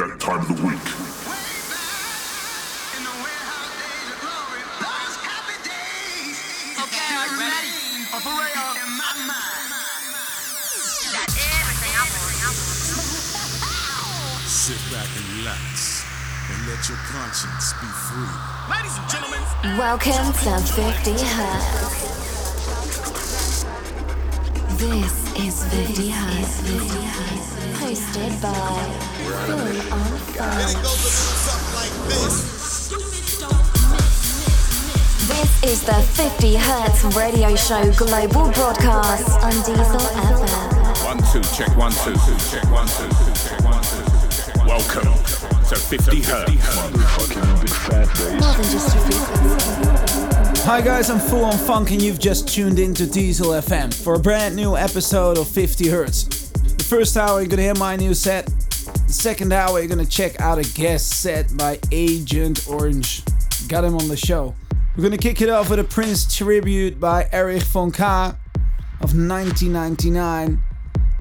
that 0.00 0.18
time 0.18 0.40
of 0.40 0.48
the 0.48 0.54
week. 0.64 0.80
Sit 14.48 14.80
back 14.90 15.08
and 15.16 15.26
relax 15.36 16.04
and 16.48 16.66
let 16.66 16.88
your 16.88 16.96
conscience 17.04 17.74
be 17.74 17.86
free. 18.08 18.24
Ladies 18.70 18.96
and 18.96 19.10
gentlemen, 19.10 19.40
Welcome 19.76 20.32
to 20.32 20.60
50 20.60 21.12
Hertz. 21.12 22.00
This 24.78 25.19
is 25.36 25.64
50 25.64 26.08
Hertz. 26.08 26.60
Hosted 27.78 28.40
by 28.42 28.50
Full 29.46 29.92
on 29.92 30.10
Funk. 30.34 30.76
This 35.28 35.62
is 35.62 35.82
the 35.84 35.94
50 35.94 36.56
Hertz 36.56 37.04
radio 37.16 37.54
show 37.56 37.92
global 37.92 38.50
broadcast 38.52 39.30
on 39.42 39.52
Diesel 39.52 40.00
FM. 40.00 41.04
One, 41.04 41.18
two, 41.32 41.42
check 41.54 41.76
one, 41.76 41.92
two, 41.92 42.12
two, 42.12 42.36
check 42.50 42.70
one, 42.70 42.86
two, 42.86 43.08
two, 43.08 43.34
check 43.34 43.60
one, 43.64 43.82
two, 43.82 44.02
two, 44.04 44.28
check 44.30 44.66
Welcome 44.66 45.14
to 45.68 45.76
50 45.76 46.22
Hertz. 46.22 46.76
More 48.40 48.54
than 48.54 48.70
just 48.70 48.94
a 48.94 49.00
frequency. 49.00 50.29
Hi 50.64 50.80
guys, 50.82 51.10
I'm 51.10 51.18
Full 51.18 51.44
on 51.44 51.56
Funk 51.56 51.90
and 51.90 52.00
you've 52.00 52.20
just 52.20 52.46
tuned 52.46 52.78
in 52.78 52.94
to 52.94 53.06
Diesel 53.06 53.48
FM 53.52 53.92
for 53.92 54.14
a 54.14 54.18
brand 54.18 54.54
new 54.54 54.76
episode 54.76 55.36
of 55.36 55.48
50 55.48 55.88
Hertz. 55.88 56.50
The 56.50 56.84
first 56.84 57.16
hour 57.16 57.40
you're 57.40 57.48
gonna 57.48 57.62
hear 57.62 57.74
my 57.74 57.96
new 57.96 58.14
set. 58.14 58.46
The 58.46 59.12
second 59.12 59.52
hour 59.52 59.80
you're 59.80 59.88
gonna 59.88 60.04
check 60.04 60.40
out 60.40 60.58
a 60.58 60.62
guest 60.74 61.22
set 61.22 61.56
by 61.56 61.80
Agent 61.90 62.68
Orange. 62.68 63.22
Got 63.68 63.84
him 63.84 63.96
on 63.96 64.06
the 64.08 64.16
show. 64.16 64.54
We're 64.96 65.02
gonna 65.02 65.18
kick 65.18 65.40
it 65.40 65.48
off 65.48 65.70
with 65.70 65.80
a 65.80 65.84
Prince 65.84 66.36
tribute 66.36 67.00
by 67.00 67.28
Erich 67.32 67.62
von 67.62 67.90
K 67.90 68.04
of 68.04 69.16
1999. 69.16 70.60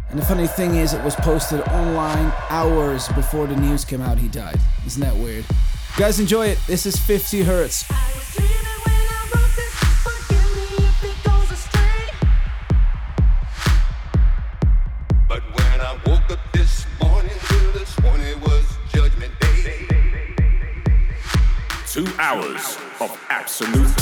And 0.10 0.20
the 0.20 0.26
funny 0.26 0.48
thing 0.48 0.76
is, 0.76 0.94
it 0.94 1.04
was 1.04 1.16
posted 1.16 1.62
online 1.70 2.32
hours 2.50 3.08
before 3.10 3.48
the 3.48 3.56
news 3.56 3.84
came 3.86 4.02
out 4.02 4.18
he 4.18 4.28
died. 4.28 4.60
Isn't 4.86 5.02
that 5.02 5.16
weird? 5.16 5.46
You 5.50 5.98
guys 5.98 6.20
enjoy 6.20 6.48
it. 6.48 6.60
This 6.68 6.86
is 6.86 6.98
50 6.98 7.44
Hertz. 7.44 7.86
Hours 22.30 22.78
of 23.02 23.20
absolute 23.30 23.99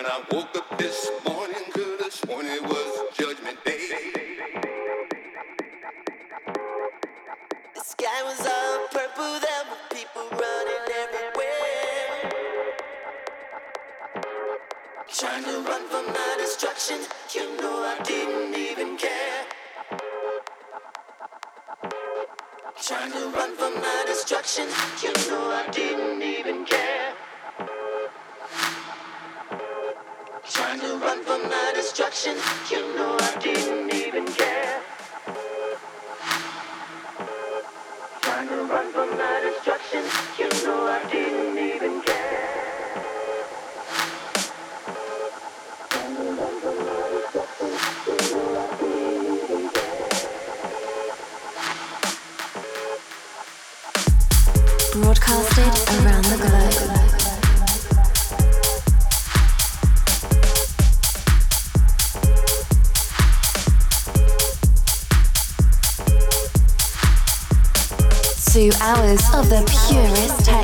When 0.00 0.10
I 0.10 0.22
woke 0.32 0.56
up 0.56 0.78
this 0.78 1.10
morning, 1.28 1.60
have 2.00 2.10
sworn 2.10 2.46
it 2.46 2.62
was 2.62 2.79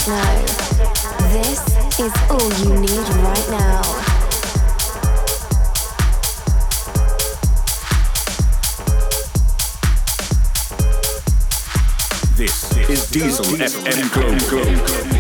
techno. 0.06 0.46
This 1.32 1.60
is 1.98 2.12
all 2.30 2.52
you 2.62 2.80
need 2.80 3.08
right 3.24 3.50
now. 3.50 3.82
This 12.36 12.76
is 12.88 13.10
Diesel 13.10 13.44
FM 13.56 14.12
Glow. 14.12 15.15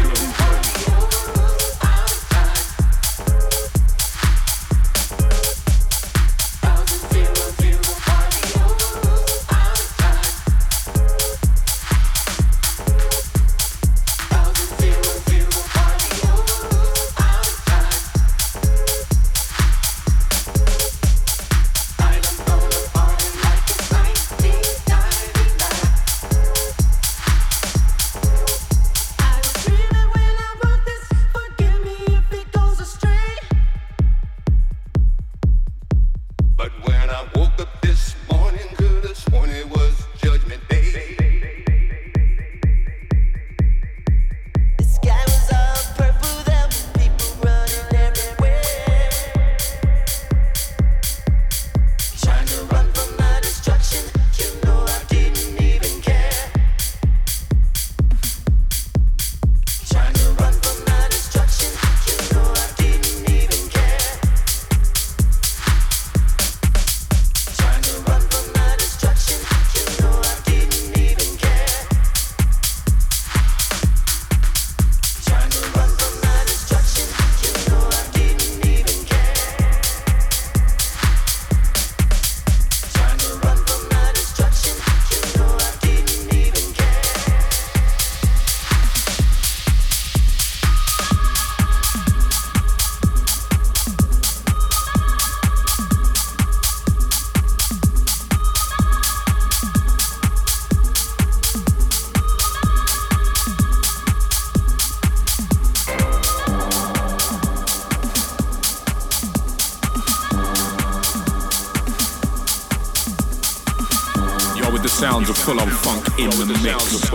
In 116.18 116.30
the 116.30 116.58
mix. 116.62 117.05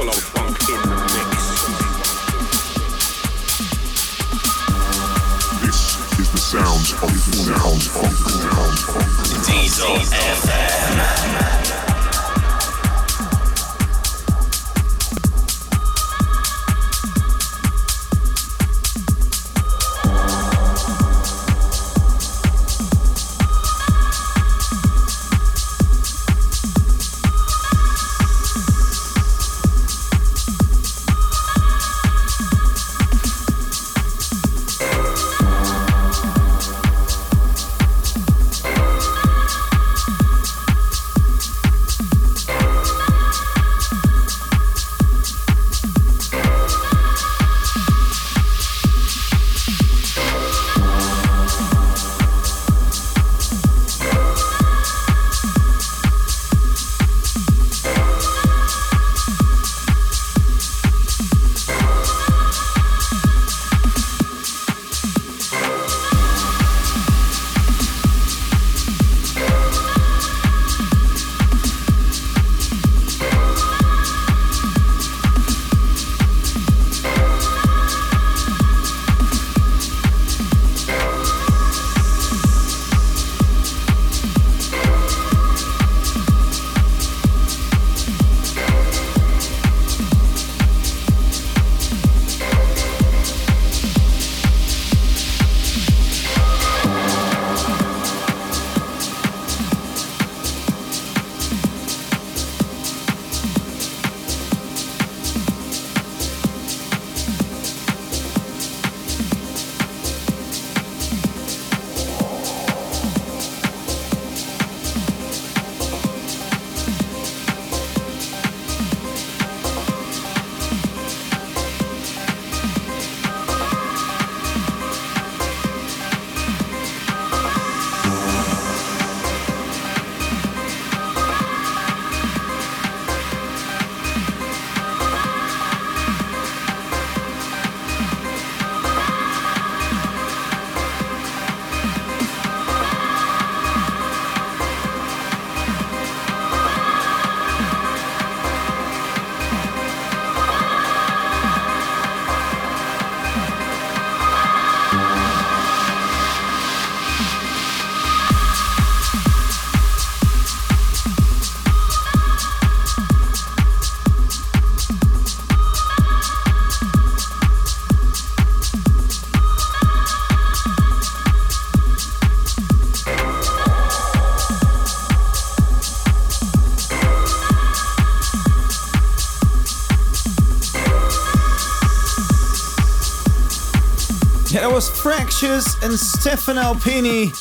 And 185.43 185.97
Stefano 185.97 186.61
Alpini 186.61 187.31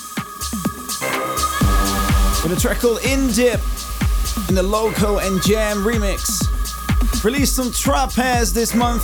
with 2.43 2.57
a 2.57 2.59
track 2.59 2.79
called 2.79 2.99
In 3.05 3.31
Dip 3.33 3.61
in 4.49 4.55
the 4.55 4.63
Loco 4.63 5.19
and 5.19 5.43
Jam 5.43 5.85
remix. 5.85 6.43
Released 7.23 7.59
on 7.59 7.67
Trapez 7.67 8.55
this 8.55 8.75
month. 8.75 9.03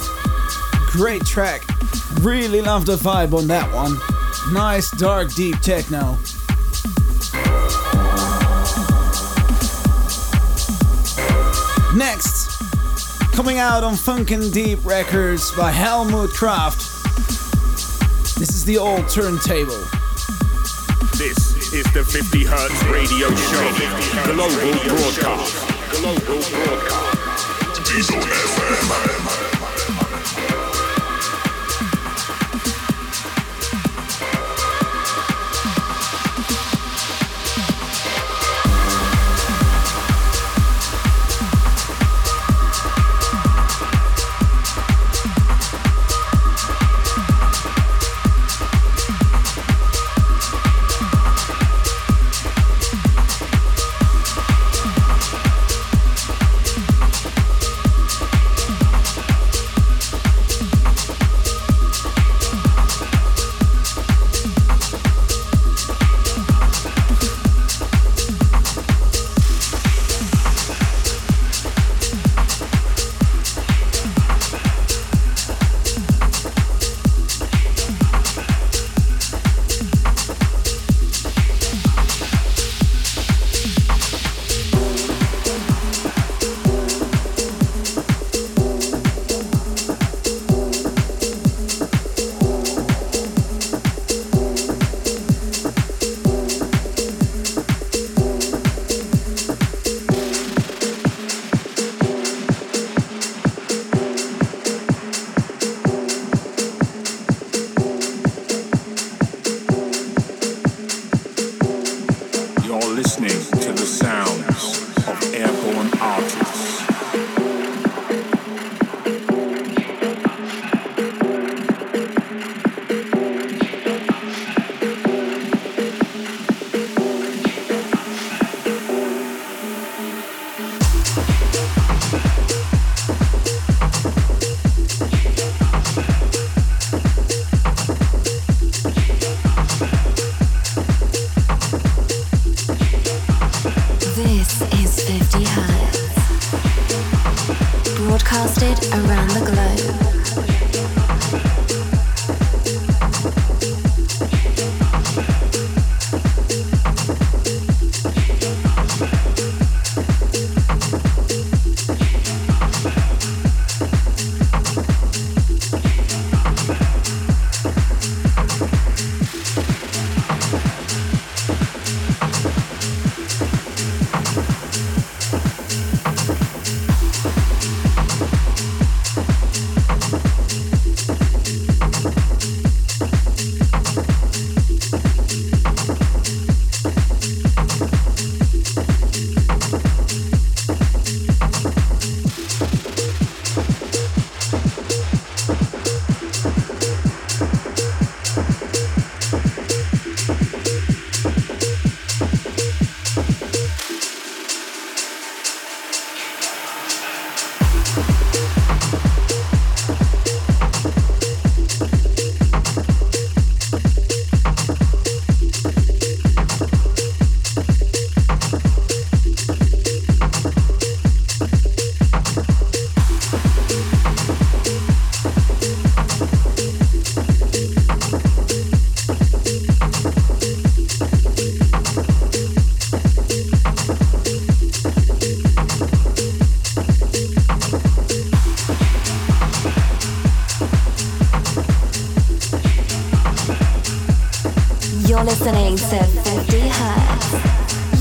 Great 0.87 1.27
track. 1.27 1.67
Really 2.23 2.63
love 2.63 2.87
the 2.87 2.97
vibe 2.97 3.35
on 3.35 3.47
that 3.49 3.71
one. 3.75 3.99
Nice, 4.55 4.91
dark, 4.93 5.31
deep 5.35 5.61
techno. 5.61 6.17
Next, 11.95 12.49
coming 13.35 13.59
out 13.59 13.85
on 13.85 13.93
Funkin' 13.93 14.51
Deep 14.51 14.79
Records 14.87 15.55
by 15.55 15.71
Helmut 15.71 16.31
Kraft. 16.31 16.86
This 18.67 18.75
is 18.75 18.83
the 18.83 18.89
old 18.89 19.09
turntable. 19.09 19.79
This 21.17 21.73
is 21.73 21.85
the 21.93 22.03
50 22.05 22.45
Hertz 22.45 22.83
radio 22.87 23.31
show. 23.31 23.71
Global 24.25 24.73
broadcast. 24.89 25.55
Global 25.93 26.43
broadcast. 26.51 28.36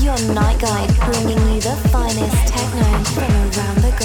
Your 0.02 0.18
night 0.34 0.58
guide 0.58 0.88
bringing 1.04 1.38
you 1.52 1.60
the 1.60 1.76
finest 1.92 2.48
techno 2.48 3.04
from 3.04 3.32
around 3.32 3.78
the 3.82 3.95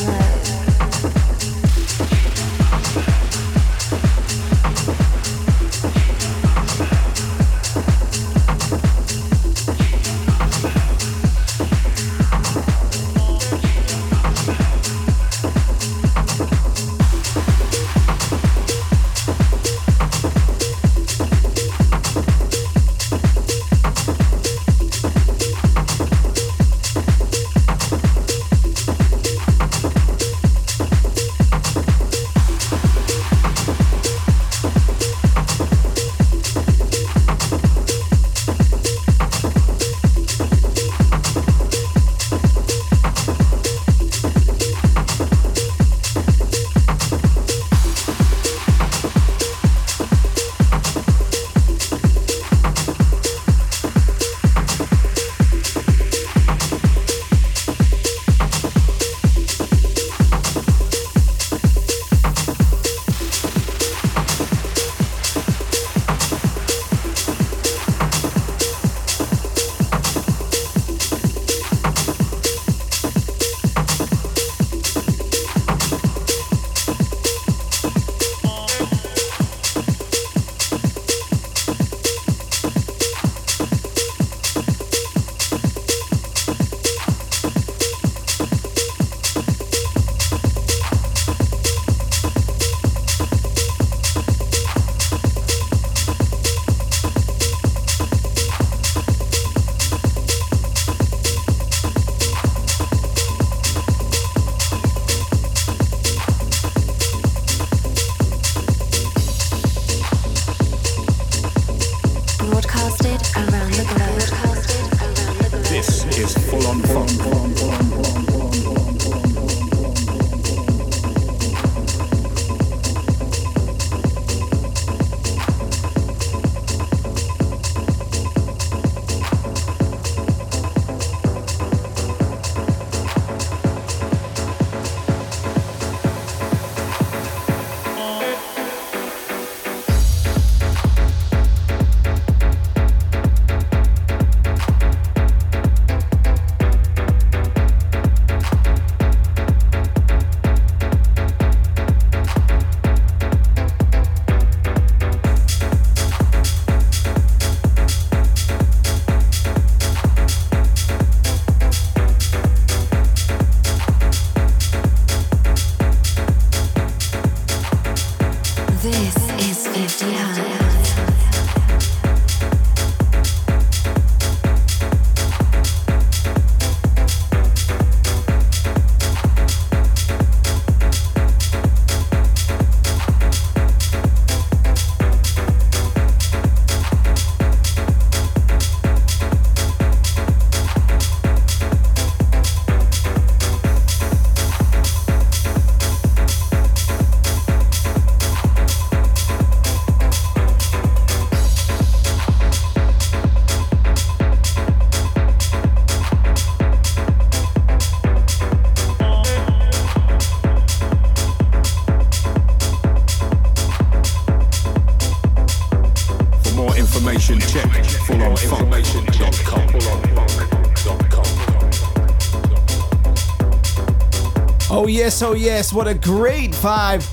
yes, 224.91 225.21
oh 225.21 225.33
yes, 225.33 225.71
what 225.71 225.87
a 225.87 225.93
great 225.93 226.51
vibe. 226.51 227.03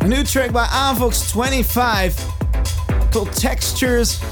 A 0.00 0.08
new 0.08 0.24
track 0.24 0.52
by 0.52 0.64
Avox 0.66 1.30
25 1.30 2.16
called 3.12 3.32
Textures 3.32 4.22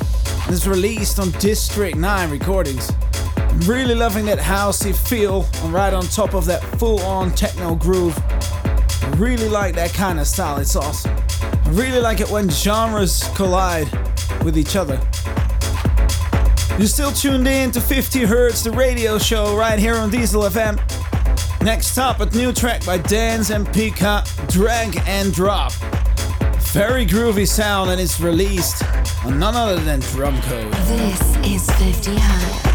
is 0.48 0.66
released 0.66 1.18
on 1.18 1.31
District 1.33 1.96
9 1.96 2.31
recordings. 2.31 2.90
I'm 3.37 3.61
really 3.61 3.94
loving 3.94 4.24
that 4.26 4.38
housey 4.38 4.96
feel 4.96 5.44
and 5.62 5.72
right 5.72 5.92
on 5.92 6.05
top 6.05 6.35
of 6.35 6.46
that 6.46 6.62
full-on 6.79 7.35
techno 7.35 7.74
groove. 7.74 8.18
I 8.29 9.14
really 9.16 9.48
like 9.48 9.74
that 9.74 9.92
kind 9.92 10.18
of 10.18 10.26
style, 10.26 10.59
it's 10.59 10.76
awesome. 10.76 11.14
I 11.42 11.70
really 11.70 12.00
like 12.00 12.20
it 12.20 12.31
when 12.31 12.48
genres 12.48 13.22
collide 13.35 13.88
with 14.42 14.57
each 14.57 14.76
other. 14.76 14.98
You're 16.79 16.88
still 16.88 17.12
tuned 17.12 17.46
in 17.46 17.70
to 17.72 17.81
50 17.81 18.20
Hertz, 18.20 18.62
the 18.62 18.70
radio 18.70 19.18
show 19.18 19.57
right 19.57 19.79
here 19.79 19.96
on 19.96 20.11
Diesel 20.11 20.42
FM. 20.44 20.99
Next 21.62 21.98
up, 21.98 22.20
a 22.20 22.26
new 22.26 22.52
track 22.52 22.86
by 22.86 22.96
Dense 22.96 23.50
and 23.50 23.66
Pika, 23.66 24.24
Drag 24.48 24.98
and 25.06 25.30
Drop. 25.32 25.72
Very 26.72 27.04
groovy 27.04 27.46
sound 27.46 27.90
and 27.90 28.00
it's 28.00 28.18
released 28.18 28.82
on 29.26 29.38
none 29.38 29.54
other 29.54 29.76
than 29.76 30.00
Drumcode. 30.00 30.70
This 30.86 31.68
is 31.68 31.70
50 31.76 32.16
Hertz. 32.18 32.69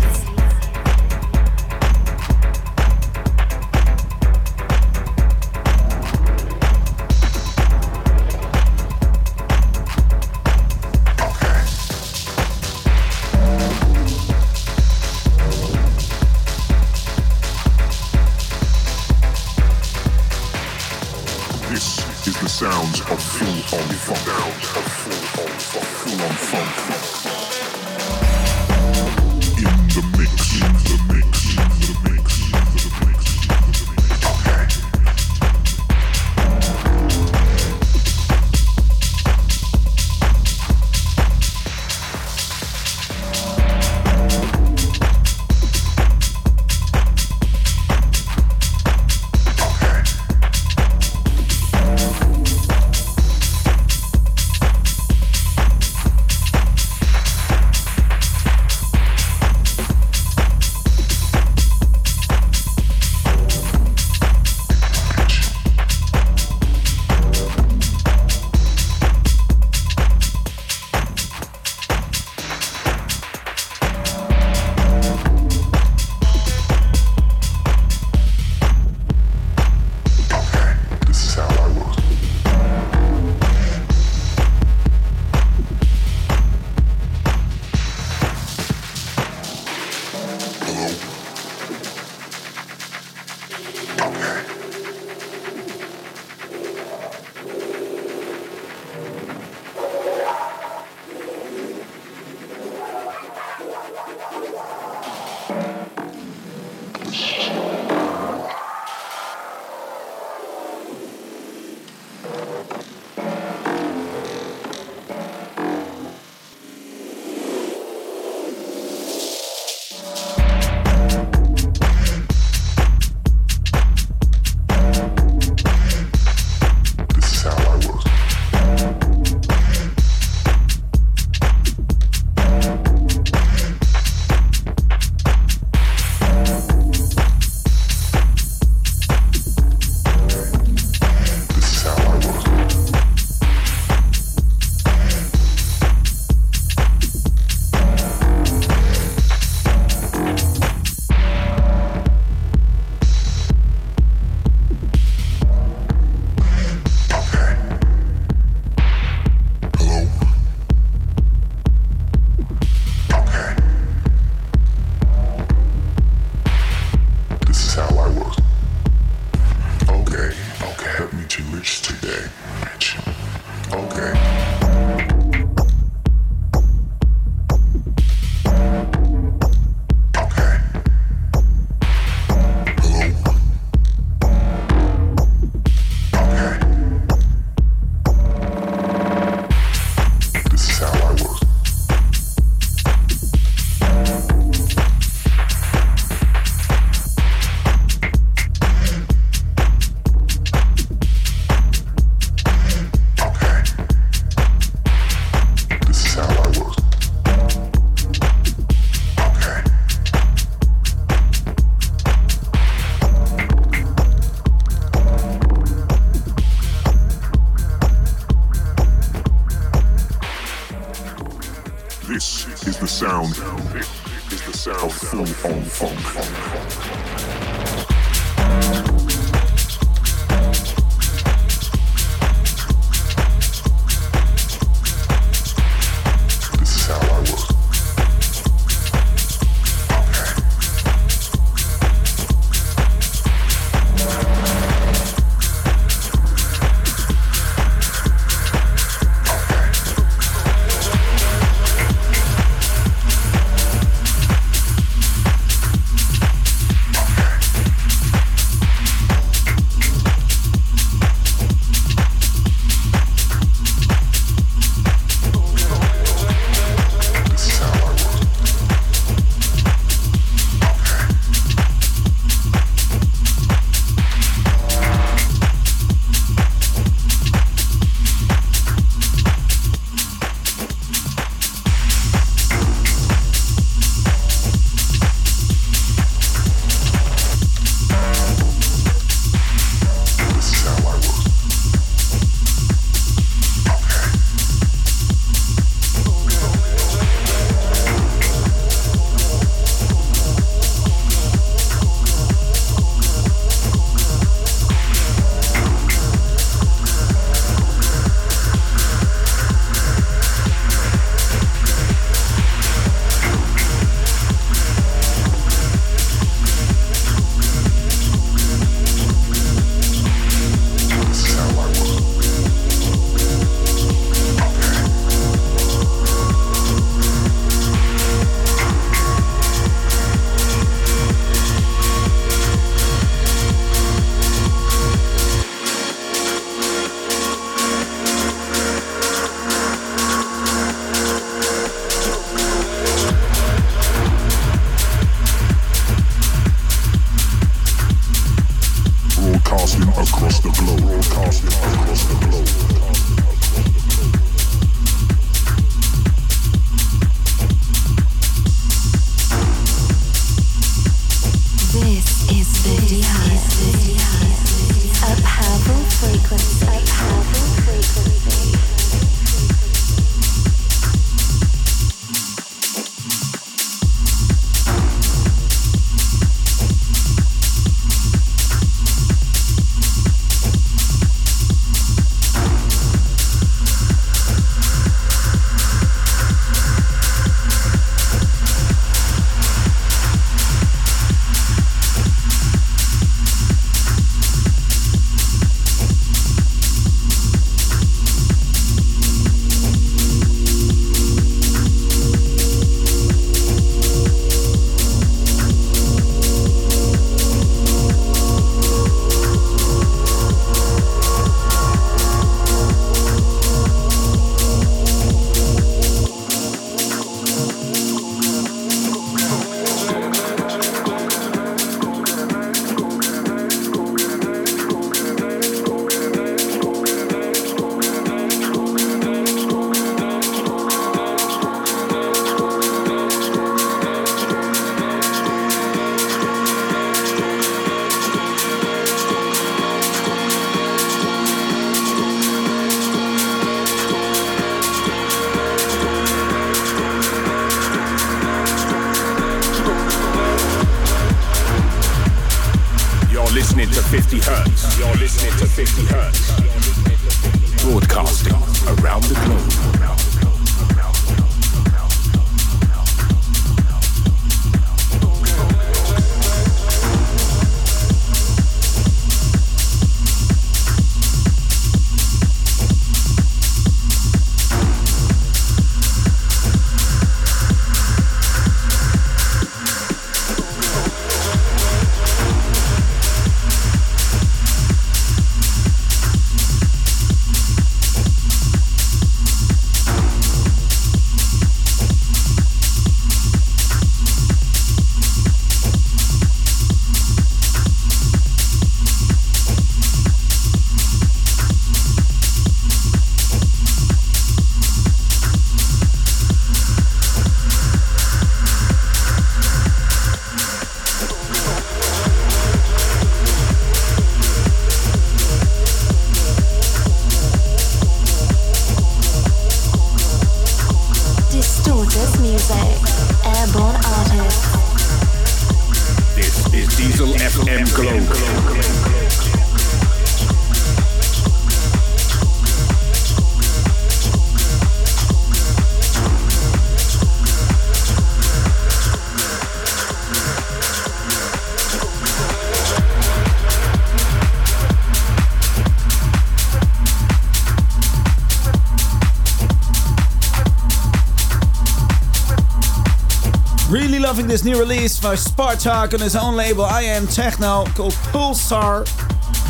Loving 554.15 554.29
this 554.29 554.45
new 554.45 554.57
release 554.57 554.97
by 554.97 555.13
Spartaque 555.13 555.93
on 555.93 555.99
his 555.99 556.15
own 556.15 556.37
label 556.37 556.63
I 556.63 556.83
Am 556.83 557.05
Techno 557.05 557.65
called 557.75 557.91
Pulsar. 558.13 558.87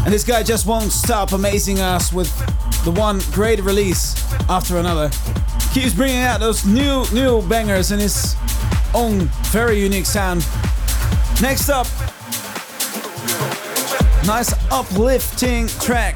And 0.03 0.11
this 0.11 0.23
guy 0.23 0.41
just 0.41 0.65
won't 0.65 0.91
stop 0.91 1.33
amazing 1.33 1.81
us 1.81 2.11
with 2.11 2.35
the 2.83 2.89
one 2.89 3.21
great 3.31 3.61
release 3.61 4.15
after 4.49 4.77
another. 4.77 5.11
Keeps 5.71 5.93
bringing 5.93 6.23
out 6.23 6.39
those 6.39 6.65
new 6.65 7.05
new 7.13 7.47
bangers 7.47 7.91
in 7.91 7.99
his 7.99 8.35
own 8.95 9.29
very 9.51 9.79
unique 9.79 10.07
sound. 10.07 10.39
Next 11.43 11.69
up, 11.69 11.85
nice 14.25 14.51
uplifting 14.71 15.67
track 15.67 16.15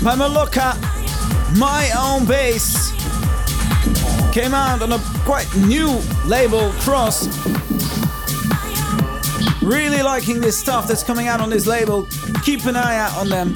Maloka, 0.03 0.77
My 1.57 1.91
Own 1.97 2.27
Bass. 2.27 2.93
Came 4.33 4.53
out 4.53 4.83
on 4.83 4.93
a 4.93 4.99
quite 5.25 5.47
new 5.57 6.01
label, 6.27 6.71
Krosz. 6.83 7.29
Really 9.63 10.03
liking 10.03 10.41
this 10.41 10.59
stuff 10.59 10.89
that's 10.89 11.05
coming 11.05 11.29
out 11.29 11.41
on 11.41 11.51
this 11.51 11.67
label. 11.67 12.09
Keep 12.45 12.65
an 12.67 12.75
eye 12.75 12.97
out 12.97 13.17
on 13.17 13.29
them. 13.29 13.55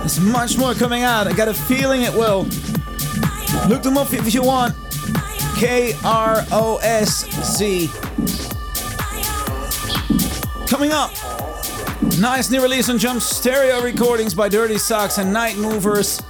There's 0.00 0.18
much 0.18 0.58
more 0.58 0.74
coming 0.74 1.04
out. 1.04 1.28
I 1.28 1.32
got 1.32 1.46
a 1.46 1.54
feeling 1.54 2.02
it 2.02 2.12
will. 2.12 2.46
Look 3.68 3.82
them 3.82 3.96
up 3.96 4.12
if 4.12 4.34
you 4.34 4.42
want. 4.42 4.74
K 5.56 5.96
R 6.04 6.44
O 6.50 6.78
S 6.82 7.24
Z. 7.56 7.88
Coming 10.66 10.92
up, 10.92 11.12
Nice 12.20 12.48
new 12.50 12.62
release 12.62 12.88
on 12.88 12.98
Jump 12.98 13.20
Stereo 13.20 13.82
recordings 13.82 14.34
by 14.34 14.48
Dirty 14.48 14.78
Socks 14.78 15.18
and 15.18 15.32
Night 15.32 15.56
Movers. 15.56 16.20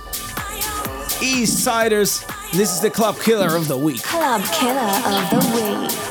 East 1.22 1.62
Siders. 1.62 2.24
This 2.53 2.72
is 2.72 2.80
the 2.80 2.91
Club 2.91 3.18
Killer 3.20 3.55
of 3.55 3.68
the 3.68 3.76
Week. 3.76 4.03
Club 4.03 4.43
Killer 4.45 4.80
of 4.80 5.30
the 5.30 5.91
Week. 5.91 6.03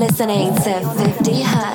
listening 0.00 0.54
to 0.54 0.80
50 1.14 1.42
Hertz. 1.42 1.69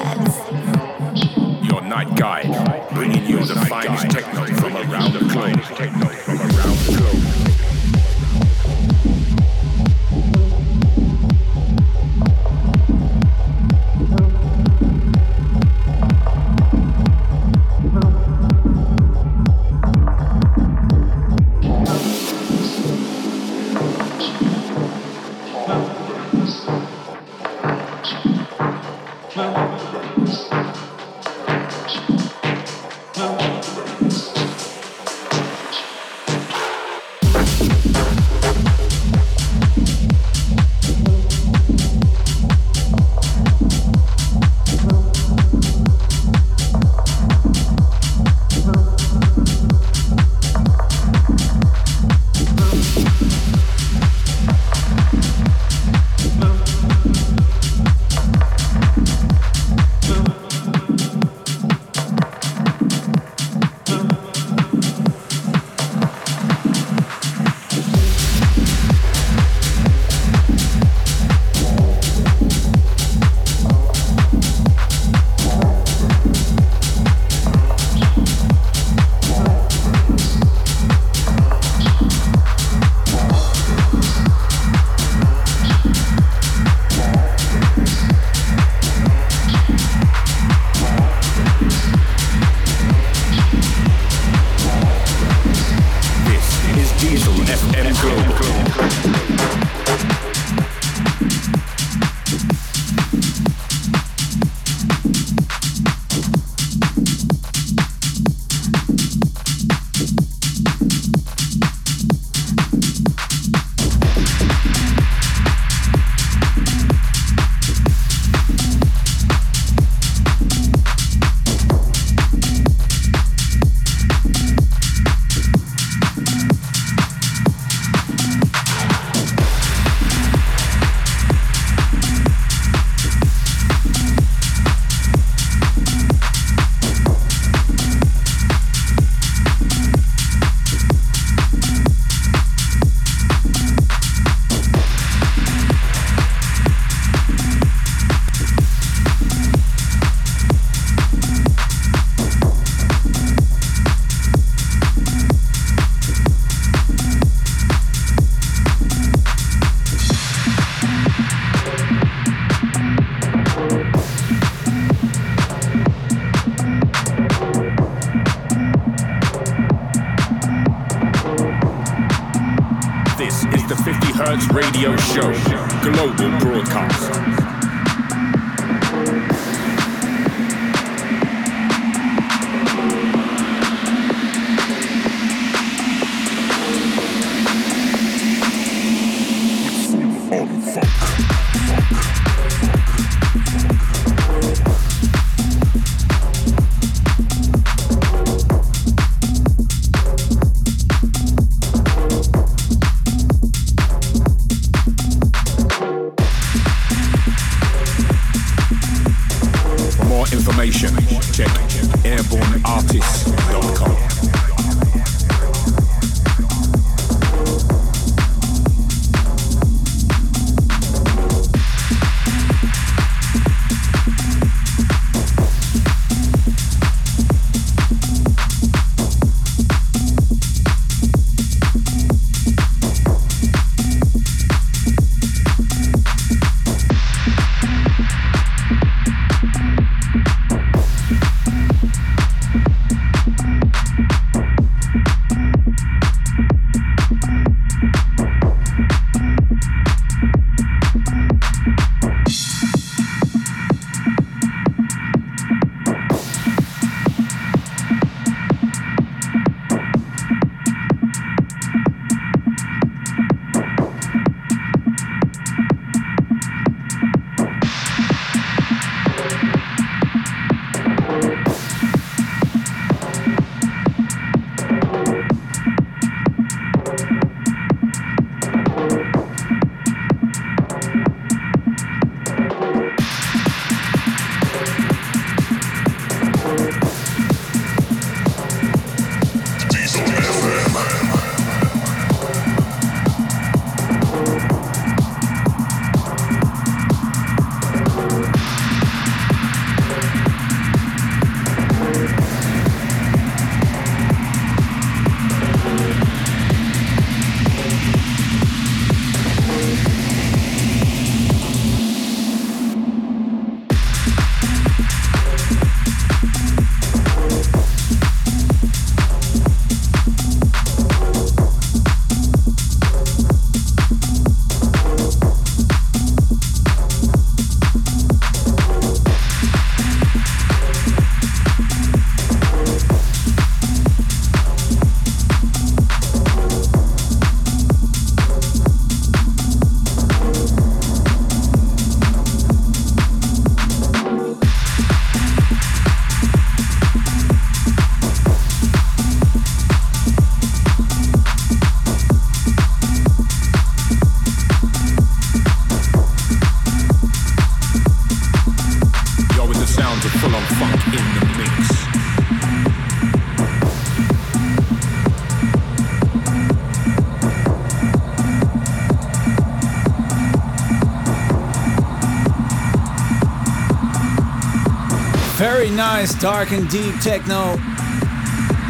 Nice, 375.75 376.13
dark 376.15 376.51
and 376.51 376.69
deep 376.69 376.99
techno. 377.01 377.57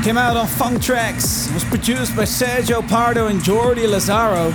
Came 0.04 0.18
out 0.18 0.38
on 0.38 0.48
Funk 0.48 0.82
Tracks. 0.82 1.52
Was 1.54 1.64
produced 1.64 2.16
by 2.16 2.24
Sergio 2.24 2.88
Pardo 2.88 3.28
and 3.28 3.40
Jordi 3.42 3.88
Lazaro. 3.88 4.52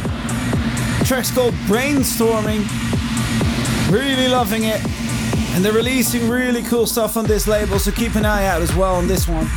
Track's 1.04 1.30
called 1.30 1.54
Brainstorming. 1.66 2.66
Really 3.90 4.28
loving 4.28 4.64
it. 4.64 4.80
And 5.54 5.64
they're 5.64 5.72
releasing 5.72 6.28
really 6.28 6.62
cool 6.62 6.86
stuff 6.86 7.16
on 7.16 7.26
this 7.26 7.46
label, 7.46 7.78
so 7.78 7.90
keep 7.92 8.14
an 8.14 8.24
eye 8.24 8.46
out 8.46 8.62
as 8.62 8.74
well 8.74 8.96
on 8.96 9.06
this 9.06 9.28
one. 9.28 9.48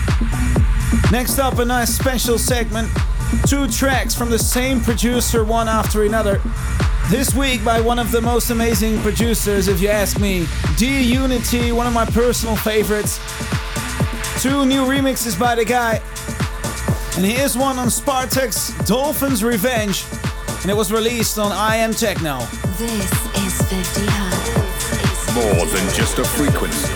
Next 1.11 1.39
up, 1.39 1.59
a 1.59 1.65
nice 1.65 1.93
special 1.93 2.37
segment. 2.37 2.89
Two 3.47 3.67
tracks 3.67 4.13
from 4.13 4.29
the 4.29 4.39
same 4.39 4.81
producer, 4.81 5.43
one 5.43 5.67
after 5.67 6.03
another. 6.03 6.41
This 7.09 7.33
week 7.33 7.63
by 7.65 7.81
one 7.81 7.99
of 7.99 8.11
the 8.11 8.21
most 8.21 8.49
amazing 8.49 8.99
producers, 9.01 9.67
if 9.67 9.81
you 9.81 9.89
ask 9.89 10.19
me. 10.19 10.47
D 10.78 11.01
Unity, 11.03 11.71
one 11.71 11.88
of 11.88 11.93
my 11.93 12.05
personal 12.05 12.55
favorites. 12.55 13.17
Two 14.41 14.65
new 14.65 14.84
remixes 14.86 15.39
by 15.39 15.55
the 15.55 15.65
guy. 15.65 16.01
And 17.15 17.26
here's 17.26 17.57
one 17.57 17.78
on 17.78 17.89
Spartaque's 17.89 18.74
Dolphin's 18.88 19.43
Revenge. 19.43 20.05
And 20.61 20.71
it 20.71 20.76
was 20.76 20.91
released 20.91 21.38
on 21.38 21.51
I 21.51 21.76
Am 21.78 21.93
Techno. 21.93 22.39
This 22.78 23.11
is 23.36 23.61
50 23.69 24.05
Hertz. 24.07 25.36
More 25.36 25.65
than 25.65 25.93
just 25.93 26.19
a 26.19 26.24
frequency. 26.24 26.92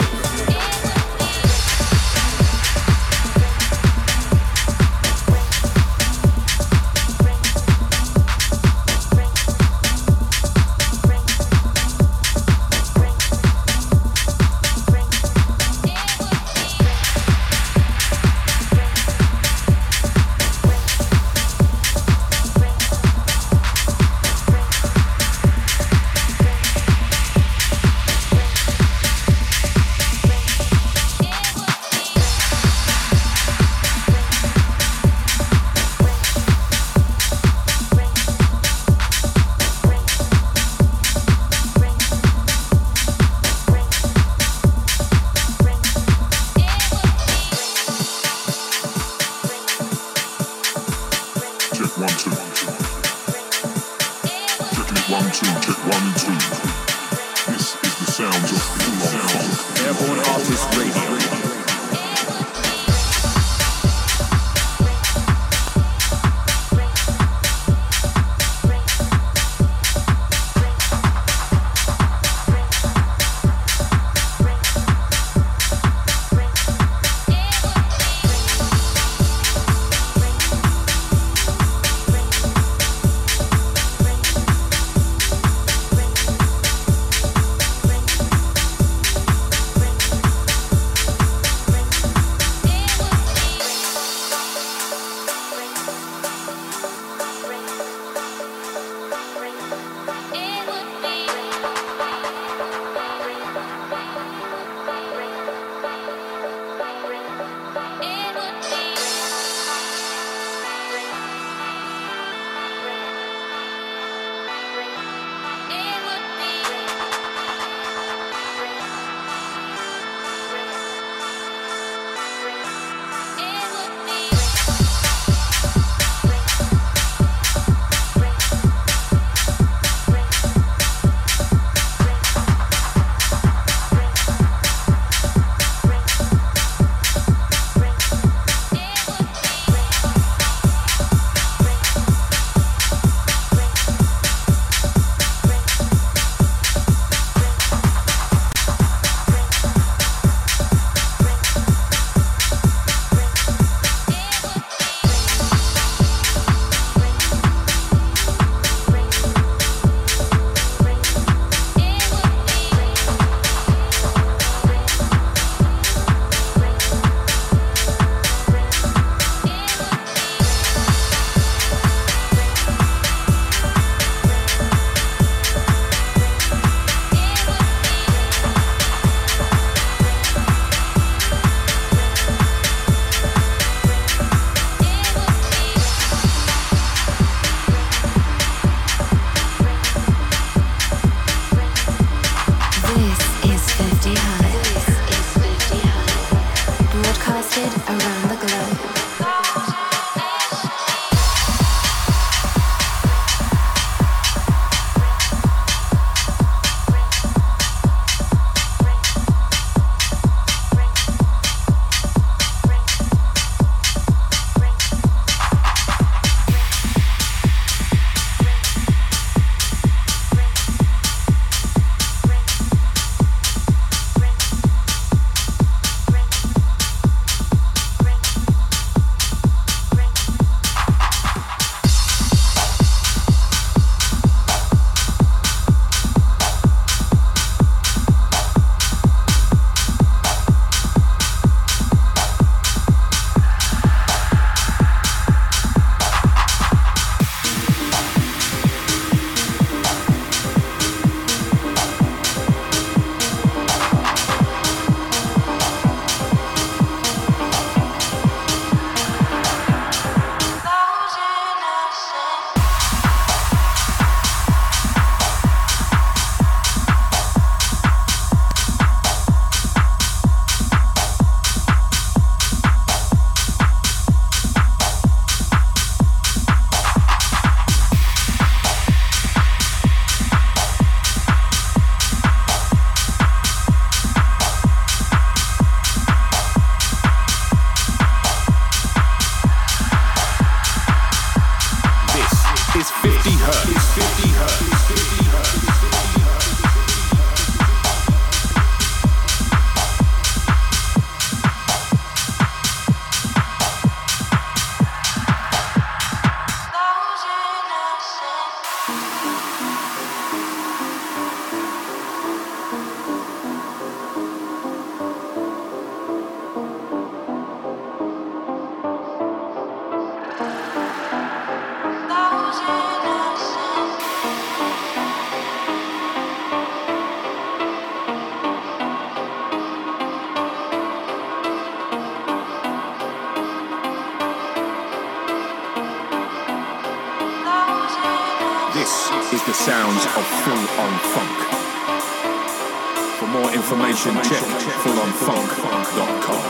Information, 343.98 344.46
check 344.62 344.78
fullonfunk.com. 344.86 346.48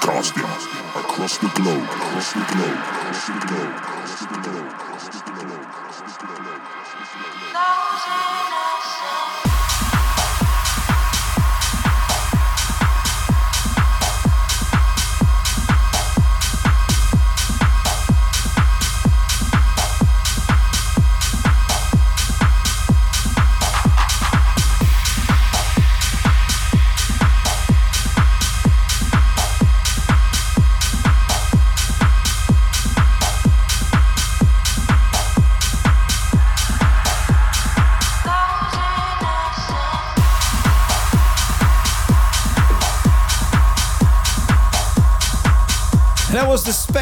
Broadcasting 0.00 0.84
across 0.94 1.38
the 1.38 1.48
globe, 1.54 1.82
across 1.82 2.32
the 2.34 2.40
globe, 2.52 2.78
across 2.78 3.26
the 3.26 3.32
globe, 3.46 3.74
across 3.74 4.20
the 4.20 4.38
globe, 4.44 4.63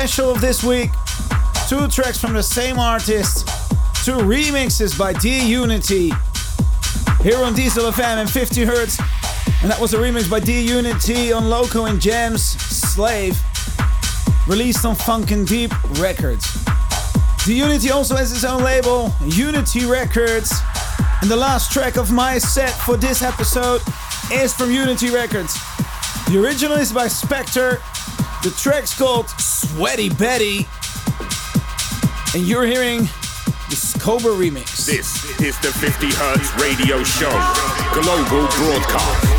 special 0.02 0.32
of 0.32 0.40
this 0.40 0.64
week. 0.64 0.90
Two 1.68 1.86
tracks 1.86 2.18
from 2.18 2.32
the 2.32 2.42
same 2.42 2.76
artist, 2.76 3.46
two 4.04 4.16
remixes 4.16 4.98
by 4.98 5.12
D 5.12 5.48
Unity 5.48 6.10
here 7.22 7.38
on 7.38 7.54
Diesel 7.54 7.84
FM 7.84 8.16
and 8.16 8.28
50 8.28 8.64
Hertz. 8.64 8.98
And 9.62 9.70
that 9.70 9.80
was 9.80 9.94
a 9.94 9.98
remix 9.98 10.28
by 10.28 10.40
D 10.40 10.60
Unity 10.60 11.32
on 11.32 11.48
Loco 11.48 11.84
and 11.84 12.00
Jam 12.00 12.36
Slave, 12.36 13.40
released 14.48 14.84
on 14.84 14.96
Funkin' 14.96 15.46
Deep 15.46 15.70
Records. 16.00 16.52
D 17.44 17.58
Unity 17.58 17.92
also 17.92 18.16
has 18.16 18.32
his 18.32 18.44
own 18.44 18.64
label, 18.64 19.14
Unity 19.24 19.86
Records. 19.86 20.52
And 21.20 21.30
the 21.30 21.36
last 21.36 21.70
track 21.70 21.96
of 21.96 22.10
my 22.10 22.38
set 22.38 22.70
for 22.70 22.96
this 22.96 23.22
episode 23.22 23.82
is 24.32 24.52
from 24.52 24.72
Unity 24.72 25.10
Records. 25.10 25.54
The 26.26 26.42
original 26.42 26.76
is 26.76 26.92
by 26.92 27.06
Spectre. 27.06 27.80
The 28.42 28.50
track's 28.58 28.98
called 28.98 29.28
Sweaty 29.74 30.10
Betty. 30.10 30.66
And 32.34 32.46
you're 32.46 32.66
hearing 32.66 33.04
the 33.70 33.76
Scoba 33.76 34.36
remix. 34.36 34.84
This 34.84 35.40
is 35.40 35.58
the 35.60 35.72
50 35.72 36.08
Hertz 36.12 36.54
Radio 36.62 37.02
Show, 37.02 37.30
global 37.94 38.46
broadcast. 38.48 39.31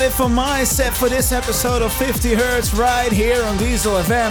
About 0.00 0.06
it 0.06 0.12
for 0.12 0.28
my 0.28 0.64
set 0.64 0.96
for 0.96 1.08
this 1.08 1.32
episode 1.32 1.82
of 1.82 1.92
50 1.92 2.34
Hertz 2.34 2.72
right 2.74 3.12
here 3.12 3.42
on 3.44 3.56
Diesel 3.58 3.94
FM. 3.94 4.30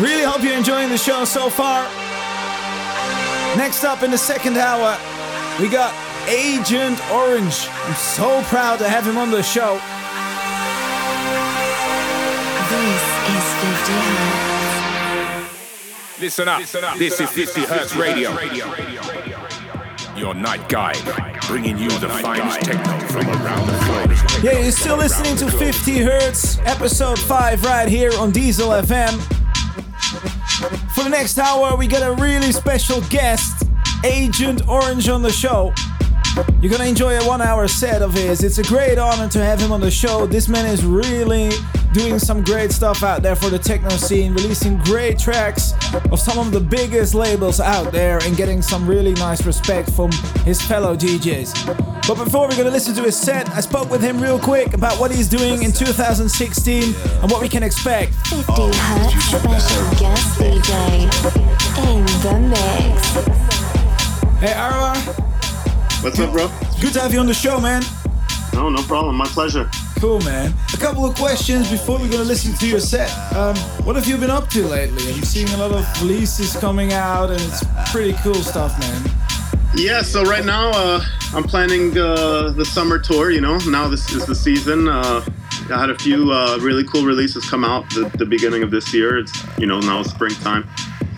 Really 0.00 0.22
hope 0.24 0.42
you're 0.42 0.56
enjoying 0.56 0.88
the 0.88 0.96
show 0.96 1.24
so 1.24 1.50
far. 1.50 1.82
Next 3.56 3.84
up 3.84 4.02
in 4.02 4.10
the 4.10 4.18
second 4.18 4.56
hour, 4.56 4.98
we 5.60 5.68
got 5.68 5.92
Agent 6.28 6.98
Orange. 7.10 7.68
I'm 7.68 7.94
so 7.94 8.42
proud 8.44 8.78
to 8.78 8.88
have 8.88 9.06
him 9.06 9.18
on 9.18 9.30
the 9.30 9.42
show. 9.42 9.74
This 12.70 13.02
is 13.36 13.44
50 13.60 13.92
Hertz. 16.08 16.20
Listen 16.20 16.48
up. 16.48 16.98
This 16.98 17.20
is 17.20 17.30
50 17.30 17.60
Hertz 17.62 17.96
Radio. 17.96 18.30
Your 20.16 20.34
night 20.34 20.68
guide, 20.68 20.96
bringing 21.46 21.78
you 21.78 21.90
the 21.98 22.08
finest 22.08 22.60
techno 22.60 22.98
from 23.08 23.26
around 23.28 23.66
the 23.66 23.72
globe. 23.84 24.44
Yeah, 24.44 24.58
you're 24.60 24.72
still 24.72 24.96
listening 24.96 25.36
to 25.36 25.50
50 25.50 25.98
Hertz, 25.98 26.58
episode 26.60 27.18
5, 27.18 27.64
right 27.64 27.88
here 27.88 28.12
on 28.18 28.30
Diesel 28.30 28.70
FM. 28.70 29.20
For 30.94 31.04
the 31.04 31.10
next 31.10 31.38
hour, 31.38 31.76
we 31.76 31.86
got 31.86 32.02
a 32.02 32.20
really 32.20 32.52
special 32.52 33.00
guest, 33.02 33.64
Agent 34.04 34.68
Orange, 34.68 35.08
on 35.08 35.22
the 35.22 35.32
show. 35.32 35.72
You're 36.60 36.72
gonna 36.72 36.88
enjoy 36.88 37.18
a 37.18 37.26
one 37.26 37.42
hour 37.42 37.68
set 37.68 38.00
of 38.02 38.14
his. 38.14 38.42
It's 38.42 38.58
a 38.58 38.62
great 38.62 38.98
honor 38.98 39.28
to 39.28 39.44
have 39.44 39.60
him 39.60 39.72
on 39.72 39.80
the 39.80 39.90
show. 39.90 40.26
This 40.26 40.48
man 40.48 40.66
is 40.66 40.84
really 40.84 41.50
doing 41.92 42.18
some 42.18 42.42
great 42.42 42.72
stuff 42.72 43.02
out 43.02 43.22
there 43.22 43.36
for 43.36 43.50
the 43.50 43.58
techno 43.58 43.90
scene, 43.90 44.32
releasing 44.32 44.78
great 44.78 45.18
tracks 45.18 45.74
of 46.10 46.18
some 46.18 46.38
of 46.38 46.50
the 46.50 46.60
biggest 46.60 47.14
labels 47.14 47.60
out 47.60 47.92
there 47.92 48.18
and 48.22 48.36
getting 48.36 48.62
some 48.62 48.86
really 48.86 49.12
nice 49.14 49.44
respect 49.44 49.90
from 49.92 50.10
his 50.44 50.60
fellow 50.60 50.96
DJs. 50.96 51.66
But 52.08 52.16
before 52.16 52.48
we're 52.48 52.56
gonna 52.56 52.70
listen 52.70 52.94
to 52.94 53.02
his 53.02 53.16
set, 53.16 53.48
I 53.50 53.60
spoke 53.60 53.90
with 53.90 54.00
him 54.02 54.20
real 54.20 54.38
quick 54.38 54.72
about 54.74 54.98
what 54.98 55.10
he's 55.14 55.28
doing 55.28 55.62
in 55.62 55.72
2016 55.72 56.82
and 56.82 57.30
what 57.30 57.40
we 57.42 57.48
can 57.48 57.62
expect. 57.62 58.14
50 58.26 58.42
Hertz 58.52 59.24
special 59.24 59.90
guest 60.00 60.38
DJ 60.38 61.02
in 61.88 62.04
the 62.22 62.40
mix. 62.48 63.12
Hey 64.40 64.54
Arwa, 64.54 64.96
What's 66.02 66.18
up, 66.18 66.32
bro? 66.32 66.48
good 66.80 66.94
to 66.94 67.00
have 67.00 67.12
you 67.12 67.20
on 67.20 67.26
the 67.26 67.34
show, 67.34 67.60
man. 67.60 67.82
No, 68.52 68.68
no 68.68 68.82
problem. 68.82 69.16
My 69.16 69.26
pleasure. 69.26 69.68
Cool, 69.98 70.20
man. 70.20 70.52
A 70.74 70.76
couple 70.76 71.04
of 71.04 71.14
questions 71.14 71.70
before 71.70 71.98
we're 71.98 72.10
gonna 72.10 72.24
listen 72.24 72.54
to 72.54 72.66
your 72.68 72.80
set. 72.80 73.10
Um, 73.34 73.56
what 73.84 73.96
have 73.96 74.06
you 74.06 74.16
been 74.16 74.30
up 74.30 74.48
to 74.50 74.66
lately? 74.66 75.12
I'm 75.12 75.22
seeing 75.22 75.48
a 75.50 75.56
lot 75.56 75.72
of 75.72 76.02
releases 76.02 76.56
coming 76.56 76.92
out, 76.92 77.30
and 77.30 77.40
it's 77.40 77.64
pretty 77.92 78.14
cool 78.22 78.34
stuff, 78.34 78.78
man. 78.80 79.10
Yeah, 79.74 80.02
so 80.02 80.22
right 80.24 80.44
now 80.44 80.70
uh, 80.70 81.02
I'm 81.32 81.44
planning 81.44 81.96
uh, 81.96 82.50
the 82.50 82.64
summer 82.64 82.98
tour. 82.98 83.30
You 83.30 83.40
know, 83.40 83.58
now 83.66 83.88
this 83.88 84.12
is 84.12 84.26
the 84.26 84.34
season. 84.34 84.88
Uh, 84.88 85.24
I 85.70 85.80
had 85.80 85.90
a 85.90 85.98
few 85.98 86.30
uh, 86.30 86.58
really 86.60 86.84
cool 86.84 87.04
releases 87.04 87.48
come 87.48 87.64
out 87.64 87.88
the, 87.90 88.10
the 88.18 88.26
beginning 88.26 88.62
of 88.62 88.70
this 88.70 88.92
year. 88.92 89.18
It's 89.18 89.32
you 89.58 89.66
know 89.66 89.80
now 89.80 90.00
it's 90.00 90.10
springtime. 90.10 90.68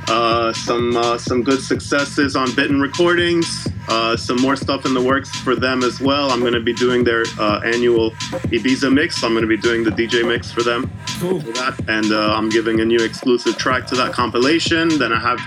Uh, 0.08 0.52
some 0.52 0.96
uh, 0.96 1.18
some 1.18 1.42
good 1.42 1.60
successes 1.62 2.36
on 2.36 2.54
Bitten 2.54 2.80
Recordings. 2.80 3.66
Uh, 3.88 4.16
some 4.16 4.40
more 4.40 4.56
stuff 4.56 4.86
in 4.86 4.94
the 4.94 5.02
works 5.02 5.30
for 5.40 5.54
them 5.54 5.82
as 5.82 6.00
well. 6.00 6.30
I'm 6.30 6.40
going 6.40 6.54
to 6.54 6.60
be 6.60 6.72
doing 6.72 7.04
their 7.04 7.24
uh, 7.38 7.60
annual 7.64 8.10
Ibiza 8.50 8.92
mix. 8.92 9.22
I'm 9.22 9.32
going 9.32 9.42
to 9.42 9.48
be 9.48 9.58
doing 9.58 9.84
the 9.84 9.90
DJ 9.90 10.26
mix 10.26 10.50
for 10.50 10.62
them. 10.62 10.90
Cool. 11.20 11.40
for 11.40 11.52
that. 11.52 11.78
And 11.88 12.12
uh, 12.12 12.34
I'm 12.34 12.48
giving 12.48 12.80
a 12.80 12.84
new 12.84 12.98
exclusive 12.98 13.56
track 13.58 13.86
to 13.88 13.94
that 13.96 14.12
compilation. 14.12 14.98
Then 14.98 15.12
I 15.12 15.20
have 15.20 15.40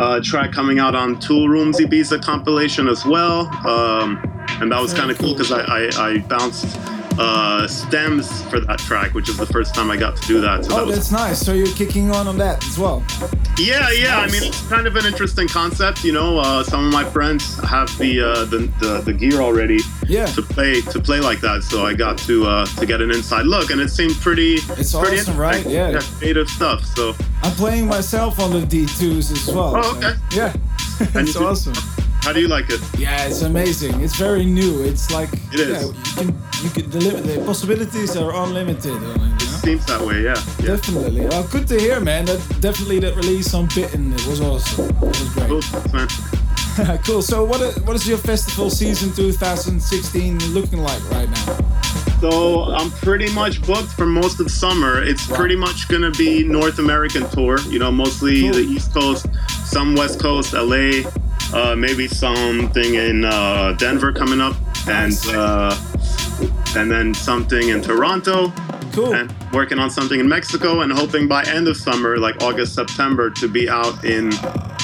a 0.00 0.20
track 0.20 0.52
coming 0.52 0.78
out 0.78 0.94
on 0.94 1.16
Toolroom's 1.16 1.78
Ibiza 1.78 2.22
compilation 2.22 2.88
as 2.88 3.04
well. 3.04 3.48
Um, 3.66 4.18
and 4.60 4.72
that 4.72 4.80
was 4.80 4.94
kind 4.94 5.10
of 5.10 5.18
cool 5.18 5.34
because 5.34 5.52
I, 5.52 5.60
I, 5.60 6.12
I 6.12 6.18
bounced 6.18 6.64
uh, 7.18 7.66
stems 7.66 8.42
for 8.44 8.60
that 8.60 8.78
track, 8.78 9.14
which 9.14 9.28
is 9.28 9.36
the 9.36 9.46
first 9.46 9.74
time 9.74 9.90
I 9.90 9.96
got 9.96 10.16
to 10.16 10.26
do 10.28 10.40
that. 10.40 10.64
So 10.64 10.70
that 10.72 10.80
Oh, 10.82 10.86
was 10.86 10.94
that's 10.96 11.10
nice. 11.12 11.38
So 11.44 11.52
you're 11.52 11.66
kicking 11.74 12.10
on 12.10 12.26
on 12.28 12.38
that 12.38 12.64
as 12.66 12.78
well. 12.78 13.02
yeah, 13.58 13.90
yeah. 13.90 14.18
I 14.18 14.26
mean, 14.30 14.42
it's 14.44 14.66
kind 14.68 14.86
of 14.86 14.94
an 14.96 15.04
interesting 15.04 15.48
concept. 15.48 16.04
You 16.04 16.12
know, 16.12 16.38
uh, 16.38 16.62
some 16.62 16.86
of 16.86 16.92
my 16.92 17.04
friends 17.04 17.58
have 17.64 17.88
the, 17.98 18.20
uh, 18.20 18.44
the 18.44 18.70
the 18.80 19.00
the 19.04 19.12
gear 19.12 19.40
already 19.40 19.80
Yeah. 20.06 20.26
to 20.26 20.42
play 20.42 20.80
to 20.82 21.00
play 21.00 21.20
like 21.20 21.40
that. 21.40 21.62
So 21.64 21.84
I 21.84 21.94
got 21.94 22.18
to 22.18 22.46
uh, 22.46 22.66
to 22.66 22.86
get 22.86 23.00
an 23.00 23.10
inside 23.10 23.46
look, 23.46 23.70
and 23.70 23.80
it 23.80 23.90
seemed 23.90 24.14
pretty. 24.20 24.54
It's 24.78 24.94
pretty 24.94 25.18
awesome, 25.20 25.36
right? 25.36 25.56
interesting. 25.66 25.72
Yeah. 25.72 26.00
creative 26.18 26.48
stuff. 26.48 26.84
So 26.96 27.14
I'm 27.42 27.52
playing 27.52 27.86
myself 27.88 28.38
on 28.40 28.52
the 28.52 28.60
D2s 28.66 29.32
as 29.32 29.46
well. 29.54 29.74
Oh, 29.76 29.82
so- 29.82 29.96
okay. 29.98 30.12
Yeah. 30.32 30.52
And 31.14 31.28
it's 31.28 31.36
awesome. 31.36 31.74
How 32.28 32.34
do 32.34 32.40
you 32.42 32.48
like 32.48 32.68
it? 32.68 32.78
Yeah, 32.98 33.24
it's 33.24 33.40
amazing. 33.40 34.02
It's 34.02 34.16
very 34.16 34.44
new. 34.44 34.82
It's 34.82 35.10
like 35.10 35.30
It 35.50 35.60
is. 35.60 35.68
Yeah, 35.70 35.86
you 35.86 35.94
can 36.18 36.26
you 36.62 36.70
can 36.76 36.90
deliver 36.90 37.20
the 37.22 37.42
possibilities 37.46 38.16
are 38.18 38.34
unlimited. 38.44 38.92
You 38.92 39.14
know? 39.16 39.38
Seems 39.64 39.86
that 39.86 40.02
way, 40.02 40.24
yeah. 40.24 40.36
yeah. 40.60 40.76
Definitely. 40.76 41.22
Well, 41.26 41.44
good 41.48 41.66
to 41.68 41.80
hear, 41.80 42.00
man. 42.00 42.26
That 42.26 42.40
definitely 42.60 42.98
that 43.00 43.16
release 43.16 43.54
on 43.54 43.64
Bitten 43.74 44.12
it 44.12 44.26
was 44.26 44.42
awesome. 44.42 44.90
It 44.90 45.00
was 45.00 45.28
great. 45.32 45.48
Cool, 45.48 46.98
cool. 47.06 47.22
So 47.22 47.44
what 47.44 47.60
what 47.86 47.96
is 47.96 48.06
your 48.06 48.18
festival 48.18 48.68
season 48.68 49.10
2016 49.14 50.38
looking 50.52 50.80
like 50.82 51.02
right 51.10 51.30
now? 51.30 51.46
So 52.20 52.64
I'm 52.78 52.90
pretty 52.90 53.32
much 53.32 53.62
booked 53.62 53.92
for 53.92 54.04
most 54.04 54.38
of 54.40 54.50
summer. 54.50 55.02
It's 55.02 55.26
Wow. 55.30 55.36
pretty 55.40 55.56
much 55.56 55.88
gonna 55.88 56.10
be 56.10 56.44
North 56.44 56.78
American 56.78 57.24
tour. 57.30 57.56
You 57.72 57.78
know, 57.78 57.90
mostly 57.90 58.42
Cool. 58.42 58.52
the 58.52 58.66
East 58.74 58.92
Coast, 58.92 59.24
some 59.64 59.94
West 59.94 60.20
Coast, 60.20 60.52
LA, 60.52 61.08
uh, 61.52 61.74
maybe 61.76 62.08
something 62.08 62.94
in 62.94 63.24
uh, 63.24 63.72
Denver 63.78 64.12
coming 64.12 64.40
up, 64.40 64.56
and 64.86 65.14
uh, 65.28 65.74
and 66.76 66.90
then 66.90 67.14
something 67.14 67.68
in 67.68 67.82
Toronto. 67.82 68.52
Cool. 68.92 69.14
and 69.14 69.32
working 69.52 69.78
on 69.78 69.90
something 69.90 70.18
in 70.18 70.28
Mexico 70.28 70.80
and 70.80 70.90
hoping 70.90 71.28
by 71.28 71.44
end 71.44 71.68
of 71.68 71.76
summer, 71.76 72.16
like 72.18 72.42
August, 72.42 72.74
September, 72.74 73.30
to 73.30 73.46
be 73.46 73.68
out 73.68 74.04
in 74.04 74.32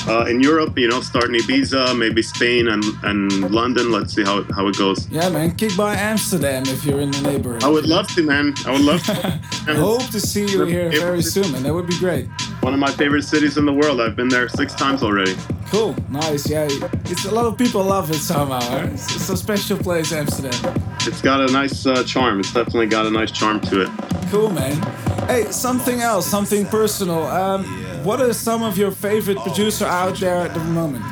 uh, 0.06 0.26
in 0.28 0.40
Europe. 0.40 0.78
You 0.78 0.88
know, 0.88 1.00
starting 1.00 1.34
Ibiza, 1.40 1.98
maybe 1.98 2.22
Spain 2.22 2.68
and, 2.68 2.84
and 3.02 3.50
London. 3.50 3.90
Let's 3.90 4.14
see 4.14 4.22
how 4.22 4.38
it, 4.38 4.46
how 4.54 4.68
it 4.68 4.76
goes. 4.76 5.08
Yeah, 5.08 5.28
man. 5.30 5.56
Kick 5.56 5.76
by 5.76 5.94
Amsterdam 5.96 6.64
if 6.66 6.84
you're 6.84 7.00
in 7.00 7.10
the 7.10 7.22
neighborhood. 7.22 7.64
I 7.64 7.68
would 7.68 7.86
love 7.86 8.08
to, 8.14 8.22
man. 8.22 8.54
I 8.66 8.72
would 8.72 8.82
love 8.82 9.02
to. 9.04 9.40
I 9.66 9.74
hope 9.74 10.06
to 10.10 10.20
see 10.20 10.46
you 10.46 10.64
here 10.64 10.90
very 10.90 11.22
soon, 11.22 11.50
man. 11.52 11.62
That 11.62 11.74
would 11.74 11.86
be 11.86 11.98
great. 11.98 12.28
One 12.64 12.72
of 12.72 12.80
my 12.80 12.90
favorite 12.90 13.24
cities 13.24 13.58
in 13.58 13.66
the 13.66 13.74
world. 13.74 14.00
I've 14.00 14.16
been 14.16 14.30
there 14.30 14.48
six 14.48 14.72
times 14.72 15.02
already. 15.02 15.34
Cool, 15.66 15.94
nice. 16.08 16.48
Yeah, 16.48 16.66
it's 17.04 17.26
a 17.26 17.30
lot 17.30 17.44
of 17.44 17.58
people 17.58 17.84
love 17.84 18.08
it 18.10 18.14
somehow. 18.14 18.86
It's, 18.86 19.14
it's 19.14 19.28
a 19.28 19.36
special 19.36 19.76
place, 19.76 20.14
Amsterdam. 20.14 20.82
It's 21.02 21.20
got 21.20 21.42
a 21.42 21.52
nice 21.52 21.84
uh, 21.84 22.02
charm. 22.04 22.40
It's 22.40 22.54
definitely 22.54 22.86
got 22.86 23.04
a 23.04 23.10
nice 23.10 23.30
charm 23.30 23.60
to 23.68 23.82
it. 23.82 23.90
Cool, 24.30 24.48
man. 24.48 24.80
Hey, 25.28 25.44
something 25.50 26.00
else, 26.00 26.26
something 26.26 26.64
personal. 26.64 27.24
Um, 27.24 27.64
what 28.02 28.22
are 28.22 28.32
some 28.32 28.62
of 28.62 28.78
your 28.78 28.92
favorite 28.92 29.36
producer 29.40 29.84
out 29.84 30.16
there 30.16 30.36
at 30.36 30.54
the 30.54 30.60
moment? 30.60 31.04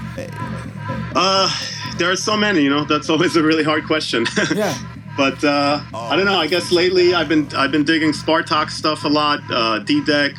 Uh, 1.15 1.55
there 1.99 2.11
are 2.11 2.17
so 2.17 2.35
many. 2.35 2.63
You 2.63 2.71
know, 2.71 2.85
that's 2.85 3.11
always 3.11 3.37
a 3.37 3.43
really 3.43 3.65
hard 3.65 3.85
question. 3.85 4.25
Yeah. 4.55 4.75
But 5.19 5.45
uh, 5.45 5.83
I 5.93 6.17
don't 6.17 6.25
know. 6.25 6.39
I 6.39 6.47
guess 6.47 6.73
lately 6.73 7.13
I've 7.13 7.29
been 7.29 7.47
I've 7.55 7.71
been 7.71 7.85
digging 7.85 8.13
Spartaque 8.13 8.71
stuff 8.71 9.05
a 9.05 9.09
lot. 9.09 9.41
Uh, 9.51 9.79
D-Deck, 9.81 10.33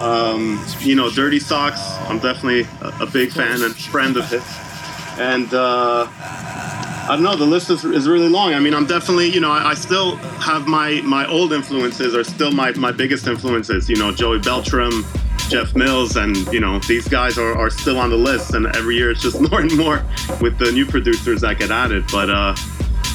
Um, 0.00 0.64
you 0.80 0.94
know, 0.94 1.10
Dirty 1.10 1.38
Socks. 1.38 1.80
I'm 2.08 2.18
definitely 2.18 2.62
a, 2.80 3.04
a 3.04 3.06
big 3.06 3.32
fan 3.32 3.62
and 3.62 3.74
friend 3.76 4.16
of 4.16 4.28
his. 4.30 4.44
And 5.18 5.52
uh, 5.52 6.06
I 6.10 7.08
don't 7.10 7.22
know, 7.22 7.36
the 7.36 7.44
list 7.44 7.70
is, 7.70 7.84
is 7.84 8.08
really 8.08 8.28
long. 8.28 8.54
I 8.54 8.60
mean, 8.60 8.74
I'm 8.74 8.86
definitely, 8.86 9.28
you 9.28 9.40
know, 9.40 9.50
I, 9.50 9.70
I 9.70 9.74
still 9.74 10.16
have 10.16 10.66
my 10.68 11.00
my 11.02 11.26
old 11.26 11.52
influences 11.52 12.14
are 12.14 12.24
still 12.24 12.52
my, 12.52 12.72
my 12.72 12.92
biggest 12.92 13.26
influences. 13.26 13.88
You 13.88 13.96
know, 13.96 14.12
Joey 14.12 14.38
Beltram, 14.38 15.04
Jeff 15.50 15.74
Mills, 15.74 16.16
and 16.16 16.36
you 16.52 16.60
know, 16.60 16.78
these 16.80 17.08
guys 17.08 17.36
are, 17.36 17.56
are 17.58 17.70
still 17.70 17.98
on 17.98 18.10
the 18.10 18.16
list. 18.16 18.54
And 18.54 18.66
every 18.76 18.96
year 18.96 19.10
it's 19.10 19.22
just 19.22 19.40
more 19.50 19.60
and 19.60 19.76
more 19.76 20.04
with 20.40 20.58
the 20.58 20.70
new 20.70 20.86
producers 20.86 21.40
that 21.40 21.58
get 21.58 21.70
added. 21.70 22.04
But 22.12 22.30
uh, 22.30 22.54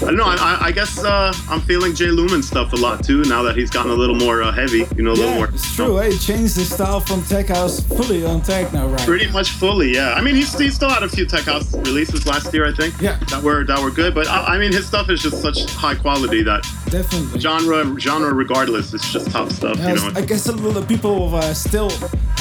I 0.01 0.05
don't 0.07 0.17
know. 0.17 0.25
I, 0.25 0.35
I- 0.35 0.65
I 0.65 0.71
guess 0.71 1.03
uh, 1.03 1.31
I'm 1.49 1.61
feeling 1.61 1.93
Jay 1.93 2.07
Lumen 2.07 2.41
stuff 2.41 2.73
a 2.73 2.75
lot 2.75 3.03
too 3.03 3.23
now 3.25 3.43
that 3.43 3.55
he's 3.55 3.69
gotten 3.69 3.91
a 3.91 3.95
little 3.95 4.15
more 4.15 4.41
uh, 4.41 4.51
heavy. 4.51 4.85
You 4.95 5.03
know, 5.03 5.11
a 5.11 5.13
little 5.13 5.25
Yeah, 5.31 5.35
more. 5.35 5.47
it's 5.49 5.75
true. 5.75 5.97
Hey, 5.97 6.17
changed 6.17 6.55
the 6.57 6.65
style 6.65 6.99
from 6.99 7.21
tech 7.23 7.47
house 7.47 7.79
fully 7.81 8.25
on 8.25 8.41
techno, 8.41 8.87
right? 8.89 8.99
Pretty 9.01 9.29
much 9.31 9.51
fully, 9.51 9.93
yeah. 9.93 10.13
I 10.13 10.21
mean, 10.21 10.35
he's, 10.35 10.57
he 10.57 10.69
still 10.69 10.89
had 10.89 11.03
a 11.03 11.09
few 11.09 11.25
tech 11.25 11.43
house 11.43 11.73
releases 11.75 12.25
last 12.25 12.53
year, 12.53 12.65
I 12.65 12.73
think. 12.73 12.99
Yeah. 12.99 13.17
That 13.29 13.43
were 13.43 13.63
that 13.65 13.79
were 13.79 13.91
good, 13.91 14.13
but 14.15 14.27
I, 14.27 14.55
I 14.55 14.57
mean, 14.57 14.71
his 14.71 14.87
stuff 14.87 15.09
is 15.09 15.21
just 15.21 15.41
such 15.41 15.65
high 15.73 15.95
quality 15.95 16.41
that 16.43 16.63
Definitely. 16.89 17.39
genre 17.39 17.99
genre 17.99 18.33
regardless, 18.33 18.93
it's 18.93 19.11
just 19.11 19.29
top 19.31 19.51
stuff. 19.51 19.77
Yeah, 19.77 19.89
you 19.89 19.95
know. 19.95 20.11
I 20.15 20.21
guess 20.21 20.47
a 20.47 20.51
lot 20.53 20.77
of 20.77 20.87
people 20.87 21.35
uh, 21.35 21.53
still 21.53 21.91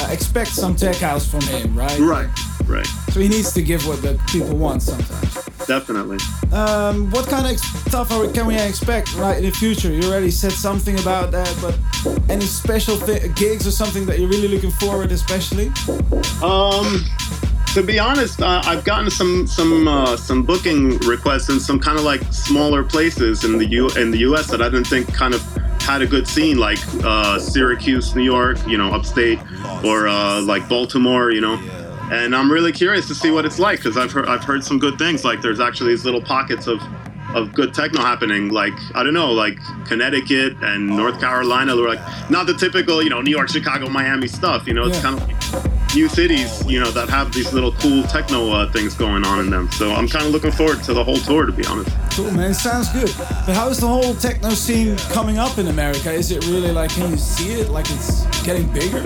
uh, 0.01 0.09
expect 0.11 0.49
some 0.49 0.75
tech 0.75 0.95
house 0.97 1.29
from 1.29 1.41
him, 1.41 1.75
right? 1.77 1.99
Right. 1.99 2.29
Right. 2.65 2.87
So 3.11 3.19
he 3.19 3.27
needs 3.27 3.53
to 3.53 3.61
give 3.61 3.85
what 3.87 4.01
the 4.01 4.19
people 4.27 4.55
want 4.57 4.81
sometimes. 4.81 5.35
Definitely. 5.67 6.17
Um, 6.51 7.11
what 7.11 7.27
kind 7.27 7.44
ex- 7.45 7.61
stuff 7.61 8.11
are 8.11 8.27
can 8.31 8.45
we 8.45 8.55
expect 8.55 9.15
right 9.15 9.37
in 9.37 9.43
the 9.43 9.51
future? 9.51 9.91
You 9.91 10.03
already 10.09 10.31
said 10.31 10.51
something 10.51 10.99
about 10.99 11.31
that, 11.31 11.55
but 11.61 11.77
any 12.29 12.45
special 12.45 12.97
gigs 13.35 13.67
or 13.67 13.71
something 13.71 14.05
that 14.05 14.19
you're 14.19 14.29
really 14.29 14.47
looking 14.47 14.71
forward, 14.71 15.11
especially? 15.11 15.71
Um. 16.43 17.05
To 17.73 17.83
be 17.83 17.99
honest, 17.99 18.41
uh, 18.41 18.61
I've 18.63 18.85
gotten 18.85 19.09
some 19.11 19.45
some 19.47 19.85
uh, 19.85 20.15
some 20.15 20.43
booking 20.43 20.97
requests 20.99 21.49
in 21.49 21.59
some 21.59 21.77
kind 21.77 21.97
of 21.97 22.05
like 22.05 22.21
smaller 22.31 22.85
places 22.85 23.43
in 23.43 23.57
the 23.57 23.65
U 23.65 23.89
in 23.97 24.11
the 24.11 24.19
U.S. 24.19 24.47
that 24.47 24.61
I 24.61 24.69
didn't 24.69 24.87
think 24.87 25.13
kind 25.13 25.33
of 25.33 25.41
had 25.81 26.01
a 26.01 26.07
good 26.07 26.25
scene, 26.25 26.57
like 26.57 26.79
uh, 27.03 27.37
Syracuse, 27.37 28.15
New 28.15 28.23
York, 28.23 28.57
you 28.65 28.77
know, 28.77 28.91
upstate, 28.91 29.39
or 29.83 30.07
uh, 30.07 30.41
like 30.41 30.67
Baltimore, 30.69 31.31
you 31.31 31.41
know. 31.41 31.57
And 32.11 32.35
I'm 32.35 32.51
really 32.51 32.71
curious 32.71 33.07
to 33.07 33.15
see 33.15 33.29
what 33.31 33.45
it's 33.45 33.59
like 33.59 33.79
because 33.79 33.97
I've 33.97 34.11
heard 34.11 34.27
I've 34.27 34.43
heard 34.43 34.63
some 34.63 34.79
good 34.79 34.97
things. 34.97 35.25
Like 35.25 35.41
there's 35.41 35.59
actually 35.59 35.91
these 35.91 36.05
little 36.05 36.21
pockets 36.21 36.67
of 36.67 36.81
of 37.35 37.53
good 37.53 37.73
techno 37.73 38.01
happening. 38.01 38.49
Like 38.49 38.73
I 38.95 39.03
don't 39.03 39.13
know, 39.13 39.31
like 39.31 39.57
Connecticut 39.85 40.55
and 40.61 40.87
North 40.87 41.19
Carolina. 41.19 41.75
They're 41.75 41.87
like 41.87 42.29
not 42.29 42.47
the 42.47 42.53
typical, 42.53 43.03
you 43.03 43.09
know, 43.09 43.21
New 43.21 43.31
York, 43.31 43.49
Chicago, 43.49 43.89
Miami 43.89 44.27
stuff. 44.27 44.65
You 44.67 44.73
know, 44.73 44.85
it's 44.87 44.97
Yeah. 44.97 45.03
kind 45.03 45.21
of 45.21 45.27
like 45.27 45.95
new 45.95 46.09
cities, 46.09 46.51
you 46.67 46.79
know, 46.79 46.91
that 46.91 47.07
have 47.09 47.31
these 47.33 47.53
little 47.53 47.71
cool 47.73 48.03
techno 48.03 48.51
uh, 48.51 48.71
things 48.71 48.93
going 48.95 49.25
on 49.25 49.39
in 49.39 49.49
them. 49.49 49.71
So 49.71 49.93
I'm 49.93 50.07
kind 50.09 50.25
of 50.25 50.31
looking 50.31 50.51
forward 50.51 50.83
to 50.83 50.93
the 50.93 51.03
whole 51.03 51.17
tour, 51.19 51.45
to 51.45 51.51
be 51.53 51.65
honest. 51.65 51.89
Cool, 52.11 52.31
man. 52.31 52.53
Sounds 52.53 52.89
good. 52.91 53.13
But 53.45 53.55
how 53.55 53.69
is 53.69 53.79
the 53.79 53.87
whole 53.87 54.13
techno 54.15 54.49
scene 54.49 54.97
coming 55.13 55.37
up 55.37 55.57
in 55.57 55.67
America? 55.67 56.11
Is 56.11 56.31
it 56.31 56.45
really 56.47 56.71
like, 56.71 56.89
can 56.91 57.09
you 57.11 57.17
see 57.17 57.51
it? 57.61 57.69
Like 57.69 57.85
it's 57.91 58.25
getting 58.43 58.67
bigger? 58.73 59.03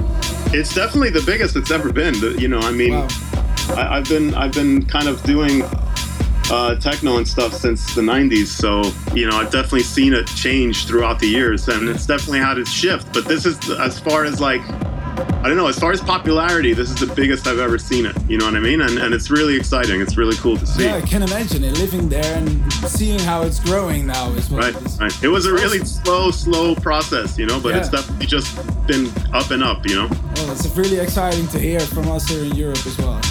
It's 0.51 0.73
definitely 0.73 1.11
the 1.11 1.21
biggest 1.25 1.55
it's 1.55 1.69
ever 1.71 1.91
been. 1.93 2.15
You 2.39 2.47
know, 2.47 2.59
I 2.59 2.71
mean, 2.71 2.93
Wow. 2.93 3.07
I, 3.77 3.97
I've 3.97 4.09
been 4.09 4.33
I've 4.33 4.51
been 4.53 4.83
kind 4.85 5.07
of 5.07 5.21
doing 5.23 5.61
uh, 6.51 6.75
techno 6.75 7.17
and 7.17 7.27
stuff 7.27 7.53
since 7.53 7.93
the 7.95 8.01
'90s, 8.01 8.47
so 8.47 8.81
you 9.15 9.29
know 9.29 9.37
I've 9.37 9.51
definitely 9.51 9.83
seen 9.83 10.13
it 10.13 10.27
change 10.27 10.85
throughout 10.87 11.19
the 11.19 11.27
years, 11.27 11.67
and 11.67 11.87
it's 11.89 12.05
definitely 12.05 12.39
had 12.39 12.57
its 12.57 12.71
shift. 12.71 13.13
But 13.13 13.25
this 13.25 13.45
is 13.45 13.57
as 13.71 13.99
far 13.99 14.25
as 14.25 14.39
like 14.41 14.61
I 15.41 15.47
don't 15.47 15.55
know, 15.57 15.67
as 15.67 15.79
far 15.79 15.91
as 15.91 16.01
popularity, 16.01 16.73
this 16.73 16.89
is 16.89 16.99
the 16.99 17.13
biggest 17.13 17.47
I've 17.47 17.59
ever 17.59 17.77
seen 17.77 18.05
it. 18.05 18.15
You 18.27 18.37
know 18.37 18.45
what 18.45 18.55
I 18.55 18.59
mean? 18.59 18.81
And 18.81 18.97
and 18.97 19.13
it's 19.13 19.29
really 19.29 19.55
exciting. 19.55 20.01
It's 20.01 20.17
really 20.17 20.35
cool 20.37 20.57
to 20.57 20.65
see. 20.65 20.83
Yeah, 20.83 20.95
I 20.95 21.01
can 21.01 21.23
imagine 21.23 21.63
it. 21.63 21.77
Living 21.77 22.09
there 22.09 22.35
and 22.37 22.73
seeing 22.73 23.19
how 23.19 23.43
it's 23.43 23.59
growing 23.59 24.07
now 24.07 24.29
is 24.33 24.49
Right, 24.51 24.75
it 24.75 24.81
is. 24.85 24.99
right. 24.99 25.23
It 25.23 25.29
was 25.29 25.45
a 25.45 25.53
really 25.53 25.79
slow, 25.85 26.31
slow 26.31 26.75
process, 26.75 27.37
you 27.37 27.45
know, 27.45 27.59
but 27.59 27.75
it's 27.75 27.89
definitely 27.89 28.25
just 28.27 28.55
been 28.87 29.09
up 29.33 29.51
and 29.51 29.63
up, 29.63 29.85
you 29.87 29.95
know. 29.95 30.09
Well, 30.39 30.51
it's 30.53 30.65
really 30.77 30.99
exciting 30.99 31.47
to 31.49 31.59
hear 31.59 31.81
from 31.81 32.09
us 32.09 32.29
here 32.29 32.45
in 32.45 32.55
Europe 32.55 32.85
as 32.85 32.97
well. 32.97 33.21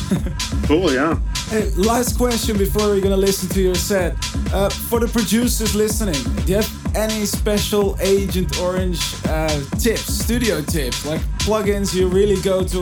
Cool, 0.65 0.93
yeah. 0.93 1.19
Hey, 1.49 1.71
last 1.71 2.19
question 2.19 2.59
before 2.59 2.89
we're 2.89 3.01
gonna 3.01 3.17
listen 3.17 3.49
to 3.49 3.63
your 3.63 3.75
set. 3.75 4.13
Uh, 4.53 4.69
for 4.69 5.01
the 5.01 5.09
producers 5.09 5.75
listening, 5.75 6.23
do 6.45 6.53
you 6.53 6.57
have 6.57 6.97
any 6.97 7.25
special 7.25 7.97
Agent 8.01 8.61
Orange 8.61 9.01
uh, 9.27 9.49
tips, 9.79 10.13
studio 10.13 10.61
tips, 10.61 11.07
like 11.07 11.23
plugins 11.39 11.95
you 11.95 12.09
really 12.09 12.41
go 12.43 12.63
to, 12.63 12.81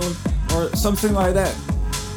or 0.55 0.75
something 0.75 1.13
like 1.13 1.35
that? 1.35 1.55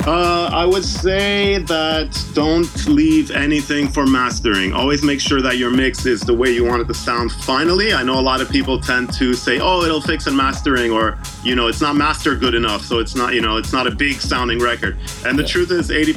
Uh, 0.08 0.50
I 0.52 0.66
would 0.66 0.86
say 0.86 1.60
that 1.60 2.26
don't 2.34 2.88
leave 2.88 3.32
anything 3.32 3.88
for 3.88 4.08
mastering. 4.08 4.74
Always 4.74 5.04
make 5.04 5.20
sure 5.20 5.42
that 5.42 5.58
your 5.58 5.70
mix 5.70 6.06
is 6.08 6.22
the 6.22 6.34
way 6.34 6.50
you 6.52 6.64
want 6.66 6.82
it 6.82 6.88
to 6.88 6.94
sound 6.94 7.32
finally. 7.32 7.94
I 7.94 8.02
know 8.02 8.18
a 8.18 8.22
lot 8.22 8.42
of 8.42 8.50
people 8.50 8.80
tend 8.80 9.14
to 9.16 9.34
say, 9.34 9.60
oh, 9.60 9.84
it'll 9.84 10.02
fix 10.02 10.26
in 10.26 10.36
mastering, 10.36 10.90
or, 10.92 11.20
you 11.44 11.56
know, 11.56 11.68
it's 11.68 11.82
not 11.82 11.96
mastered 11.96 12.40
good 12.40 12.54
enough, 12.54 12.84
so 12.84 13.00
it's 13.00 13.16
not, 13.16 13.34
you 13.34 13.42
know, 13.42 13.58
it's 13.58 13.72
not 13.72 13.88
a 13.88 13.92
big 13.92 14.16
sounding 14.16 14.60
record. 14.60 14.98
And 15.26 15.40
the 15.40 15.44
truth 15.44 15.72
is, 15.72 15.90
80%, 15.90 16.14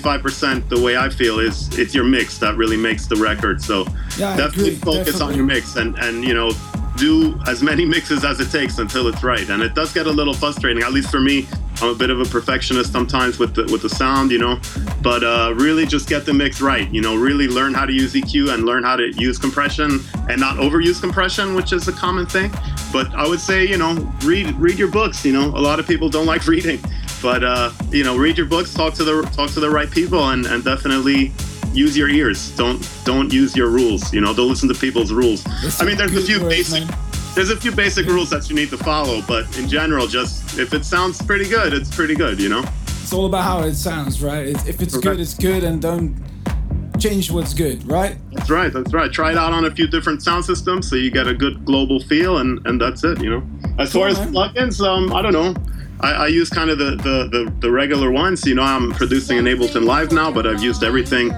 85%, 0.00 0.68
the 0.68 0.80
way 0.80 0.96
I 0.96 1.08
feel 1.08 1.38
is 1.38 1.76
it's 1.78 1.94
your 1.94 2.04
mix 2.04 2.38
that 2.38 2.56
really 2.56 2.76
makes 2.76 3.06
the 3.06 3.16
record. 3.16 3.62
So 3.62 3.86
Yeah, 4.18 4.36
definitely 4.36 4.74
agree, 4.74 4.94
focus 4.98 5.20
on 5.20 5.34
your 5.34 5.44
mix 5.44 5.76
and, 5.76 5.98
and, 5.98 6.22
you 6.22 6.34
know, 6.34 6.50
do 6.98 7.38
as 7.46 7.62
many 7.62 7.84
mixes 7.84 8.24
as 8.24 8.40
it 8.40 8.50
takes 8.50 8.78
until 8.78 9.08
it's 9.08 9.22
right. 9.22 9.48
And 9.48 9.62
it 9.62 9.74
does 9.74 9.92
get 9.92 10.06
a 10.06 10.10
little 10.10 10.34
frustrating, 10.34 10.82
at 10.82 10.92
least 10.92 11.10
for 11.10 11.20
me. 11.20 11.46
I'm 11.80 11.90
a 11.90 11.94
bit 11.94 12.10
of 12.10 12.20
a 12.20 12.24
perfectionist 12.24 12.90
sometimes 12.90 13.38
with 13.38 13.54
the 13.54 13.62
with 13.70 13.82
the 13.82 13.88
sound, 13.88 14.32
you 14.32 14.38
know. 14.38 14.58
But 15.00 15.22
uh, 15.22 15.54
really, 15.56 15.86
just 15.86 16.08
get 16.08 16.26
the 16.26 16.34
mix 16.34 16.60
right. 16.60 16.92
You 16.92 17.00
know, 17.00 17.14
really 17.14 17.46
learn 17.46 17.72
how 17.72 17.86
to 17.86 17.92
use 17.92 18.14
EQ 18.14 18.52
and 18.52 18.64
learn 18.64 18.82
how 18.82 18.96
to 18.96 19.12
use 19.12 19.38
compression 19.38 20.00
and 20.28 20.40
not 20.40 20.56
overuse 20.56 21.00
compression, 21.00 21.54
which 21.54 21.72
is 21.72 21.86
a 21.86 21.92
common 21.92 22.26
thing. 22.26 22.52
But 22.92 23.14
I 23.14 23.28
would 23.28 23.40
say, 23.40 23.64
you 23.64 23.78
know, 23.78 23.94
read 24.24 24.56
read 24.56 24.76
your 24.76 24.90
books. 24.90 25.24
You 25.24 25.32
know, 25.32 25.46
a 25.50 25.62
lot 25.62 25.78
of 25.78 25.86
people 25.86 26.08
don't 26.08 26.26
like 26.26 26.46
reading, 26.48 26.80
but 27.22 27.44
uh, 27.44 27.70
you 27.90 28.04
know, 28.04 28.16
read 28.16 28.36
your 28.36 28.46
books, 28.46 28.72
talk 28.74 28.94
to 28.94 29.04
the 29.04 29.22
talk 29.32 29.50
to 29.50 29.60
the 29.60 29.70
right 29.70 29.90
people, 29.90 30.30
and 30.30 30.46
and 30.46 30.64
definitely 30.64 31.32
use 31.72 31.96
your 31.96 32.08
ears. 32.08 32.50
Don't 32.56 32.86
don't 33.04 33.32
use 33.32 33.56
your 33.56 33.68
rules. 33.68 34.12
You 34.12 34.20
know, 34.20 34.34
don't 34.34 34.48
listen 34.48 34.68
to 34.68 34.74
people's 34.74 35.12
rules. 35.12 35.44
That's 35.44 35.80
I 35.80 35.84
mean, 35.84 35.96
there's 35.96 36.16
a 36.16 36.22
few 36.22 36.42
words, 36.42 36.54
basic 36.54 36.88
man. 36.88 36.98
there's 37.34 37.50
a 37.50 37.56
few 37.56 37.72
basic 37.72 38.06
rules 38.06 38.30
that 38.30 38.48
you 38.48 38.56
need 38.56 38.70
to 38.70 38.78
follow, 38.78 39.22
but 39.26 39.44
in 39.58 39.68
general, 39.68 40.06
just 40.06 40.58
if 40.58 40.74
it 40.74 40.84
sounds 40.84 41.20
pretty 41.22 41.48
good, 41.48 41.72
it's 41.72 41.94
pretty 41.94 42.14
good, 42.14 42.40
you 42.40 42.48
know. 42.48 42.64
It's 43.02 43.12
all 43.12 43.26
about 43.26 43.44
how 43.44 43.60
it 43.60 43.74
sounds, 43.74 44.22
right? 44.22 44.48
If 44.68 44.82
it's 44.82 44.96
good, 44.96 45.18
it's 45.18 45.34
good, 45.34 45.64
and 45.64 45.80
don't 45.80 46.14
change 46.98 47.30
what's 47.30 47.54
good, 47.54 47.88
right? 47.90 48.16
That's 48.32 48.50
right. 48.50 48.72
That's 48.72 48.92
right. 48.92 49.10
Try 49.10 49.30
it 49.32 49.38
out 49.38 49.52
on 49.52 49.64
a 49.64 49.70
few 49.70 49.86
different 49.86 50.22
sound 50.22 50.44
systems 50.44 50.90
so 50.90 50.96
you 50.96 51.10
get 51.10 51.26
a 51.26 51.34
good 51.34 51.64
global 51.64 52.00
feel, 52.00 52.38
and 52.38 52.64
and 52.66 52.80
that's 52.80 53.04
it, 53.04 53.22
you 53.22 53.30
know. 53.30 53.42
As 53.78 53.92
far 53.92 54.08
as 54.08 54.18
plugins, 54.18 54.84
um, 54.84 55.12
I 55.14 55.22
don't 55.22 55.32
know. 55.32 55.54
I, 56.00 56.12
I 56.12 56.26
use 56.28 56.48
kind 56.48 56.70
of 56.70 56.78
the, 56.78 56.90
the, 56.96 57.28
the, 57.30 57.54
the 57.60 57.70
regular 57.70 58.10
ones. 58.10 58.46
You 58.46 58.54
know, 58.54 58.62
I'm 58.62 58.92
producing 58.92 59.38
in 59.38 59.44
Ableton 59.44 59.84
Live 59.84 60.12
now, 60.12 60.30
but 60.30 60.46
I've 60.46 60.62
used 60.62 60.82
everything 60.84 61.30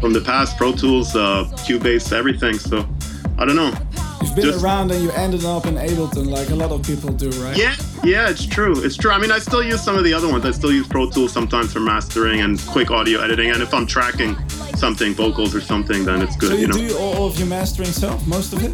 from 0.00 0.12
the 0.12 0.22
past, 0.24 0.56
Pro 0.56 0.72
Tools, 0.72 1.14
uh, 1.14 1.44
Cubase, 1.66 2.12
everything. 2.12 2.58
So 2.58 2.88
I 3.38 3.44
don't 3.44 3.56
know. 3.56 3.72
You've 4.22 4.34
been 4.34 4.44
Just- 4.44 4.64
around 4.64 4.90
and 4.90 5.02
you 5.02 5.10
ended 5.12 5.44
up 5.44 5.66
in 5.66 5.74
Ableton, 5.76 6.26
like 6.26 6.50
a 6.50 6.54
lot 6.54 6.70
of 6.72 6.82
people 6.82 7.10
do, 7.10 7.30
right? 7.42 7.56
Yeah, 7.56 7.74
yeah, 8.04 8.28
it's 8.28 8.44
true. 8.44 8.82
It's 8.84 8.96
true. 8.96 9.10
I 9.10 9.18
mean, 9.18 9.30
I 9.32 9.38
still 9.38 9.62
use 9.62 9.82
some 9.82 9.96
of 9.96 10.04
the 10.04 10.12
other 10.12 10.28
ones. 10.28 10.44
I 10.44 10.50
still 10.50 10.72
use 10.72 10.86
Pro 10.86 11.08
Tools 11.10 11.32
sometimes 11.32 11.72
for 11.72 11.80
mastering 11.80 12.40
and 12.42 12.60
quick 12.66 12.90
audio 12.90 13.20
editing. 13.20 13.50
And 13.50 13.62
if 13.62 13.72
I'm 13.72 13.86
tracking 13.86 14.36
something, 14.76 15.14
vocals 15.14 15.54
or 15.54 15.60
something, 15.60 16.04
then 16.04 16.20
it's 16.22 16.36
good. 16.36 16.50
So 16.50 16.54
you, 16.54 16.60
you 16.62 16.68
know, 16.68 16.74
do 16.74 16.98
all 16.98 17.26
of 17.26 17.38
your 17.38 17.48
mastering 17.48 17.90
self, 17.92 18.26
most 18.26 18.52
of 18.52 18.62
it? 18.62 18.72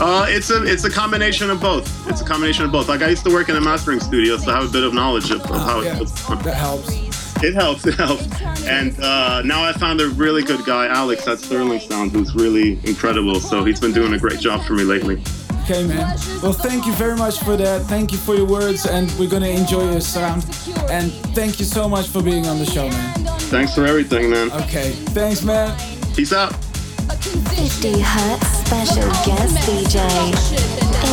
uh, 0.00 0.26
it's 0.28 0.50
a 0.50 0.62
it's 0.64 0.84
a 0.84 0.90
combination 0.90 1.50
of 1.50 1.60
both. 1.60 2.08
It's 2.08 2.20
a 2.20 2.24
combination 2.24 2.64
of 2.64 2.72
both. 2.72 2.88
Like 2.88 3.02
I 3.02 3.08
used 3.08 3.24
to 3.24 3.32
work 3.32 3.48
in 3.48 3.56
a 3.56 3.60
mastering 3.60 4.00
studio, 4.00 4.36
so 4.36 4.52
I 4.52 4.60
have 4.60 4.68
a 4.68 4.72
bit 4.72 4.84
of 4.84 4.94
knowledge 4.94 5.30
of, 5.30 5.40
of 5.42 5.48
how 5.50 5.80
yeah, 5.80 5.96
it 5.96 5.98
goes. 5.98 6.12
that 6.26 6.54
helps. 6.54 7.25
It 7.42 7.54
helps. 7.54 7.86
It 7.86 7.94
helps. 7.94 8.26
And 8.64 8.98
uh, 9.00 9.42
now 9.42 9.64
I 9.64 9.72
found 9.72 10.00
a 10.00 10.08
really 10.08 10.42
good 10.42 10.64
guy, 10.64 10.86
Alex 10.86 11.26
at 11.28 11.38
Sterling 11.38 11.80
Sound, 11.80 12.12
who's 12.12 12.34
really 12.34 12.80
incredible. 12.84 13.40
So 13.40 13.64
he's 13.64 13.80
been 13.80 13.92
doing 13.92 14.14
a 14.14 14.18
great 14.18 14.40
job 14.40 14.64
for 14.64 14.74
me 14.74 14.84
lately. 14.84 15.22
Okay, 15.62 15.84
man. 15.86 16.16
Well, 16.42 16.52
thank 16.52 16.86
you 16.86 16.92
very 16.92 17.16
much 17.16 17.40
for 17.40 17.56
that. 17.56 17.82
Thank 17.82 18.12
you 18.12 18.18
for 18.18 18.36
your 18.36 18.46
words, 18.46 18.86
and 18.86 19.12
we're 19.18 19.28
gonna 19.28 19.48
enjoy 19.48 19.90
your 19.90 20.00
sound. 20.00 20.44
And 20.88 21.12
thank 21.34 21.58
you 21.58 21.64
so 21.64 21.88
much 21.88 22.06
for 22.06 22.22
being 22.22 22.46
on 22.46 22.58
the 22.58 22.66
show, 22.66 22.88
man. 22.88 23.14
Thanks 23.50 23.74
for 23.74 23.84
everything, 23.84 24.30
man. 24.30 24.52
Okay, 24.52 24.92
thanks, 25.10 25.42
man. 25.42 25.76
Peace 26.14 26.32
out. 26.32 26.54
50 26.54 28.00
Hertz 28.00 28.46
special 28.64 29.10
guest 29.24 29.56
DJ 29.68 29.98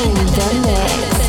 in 0.04 0.14
the 0.16 0.68
mix. 0.68 1.23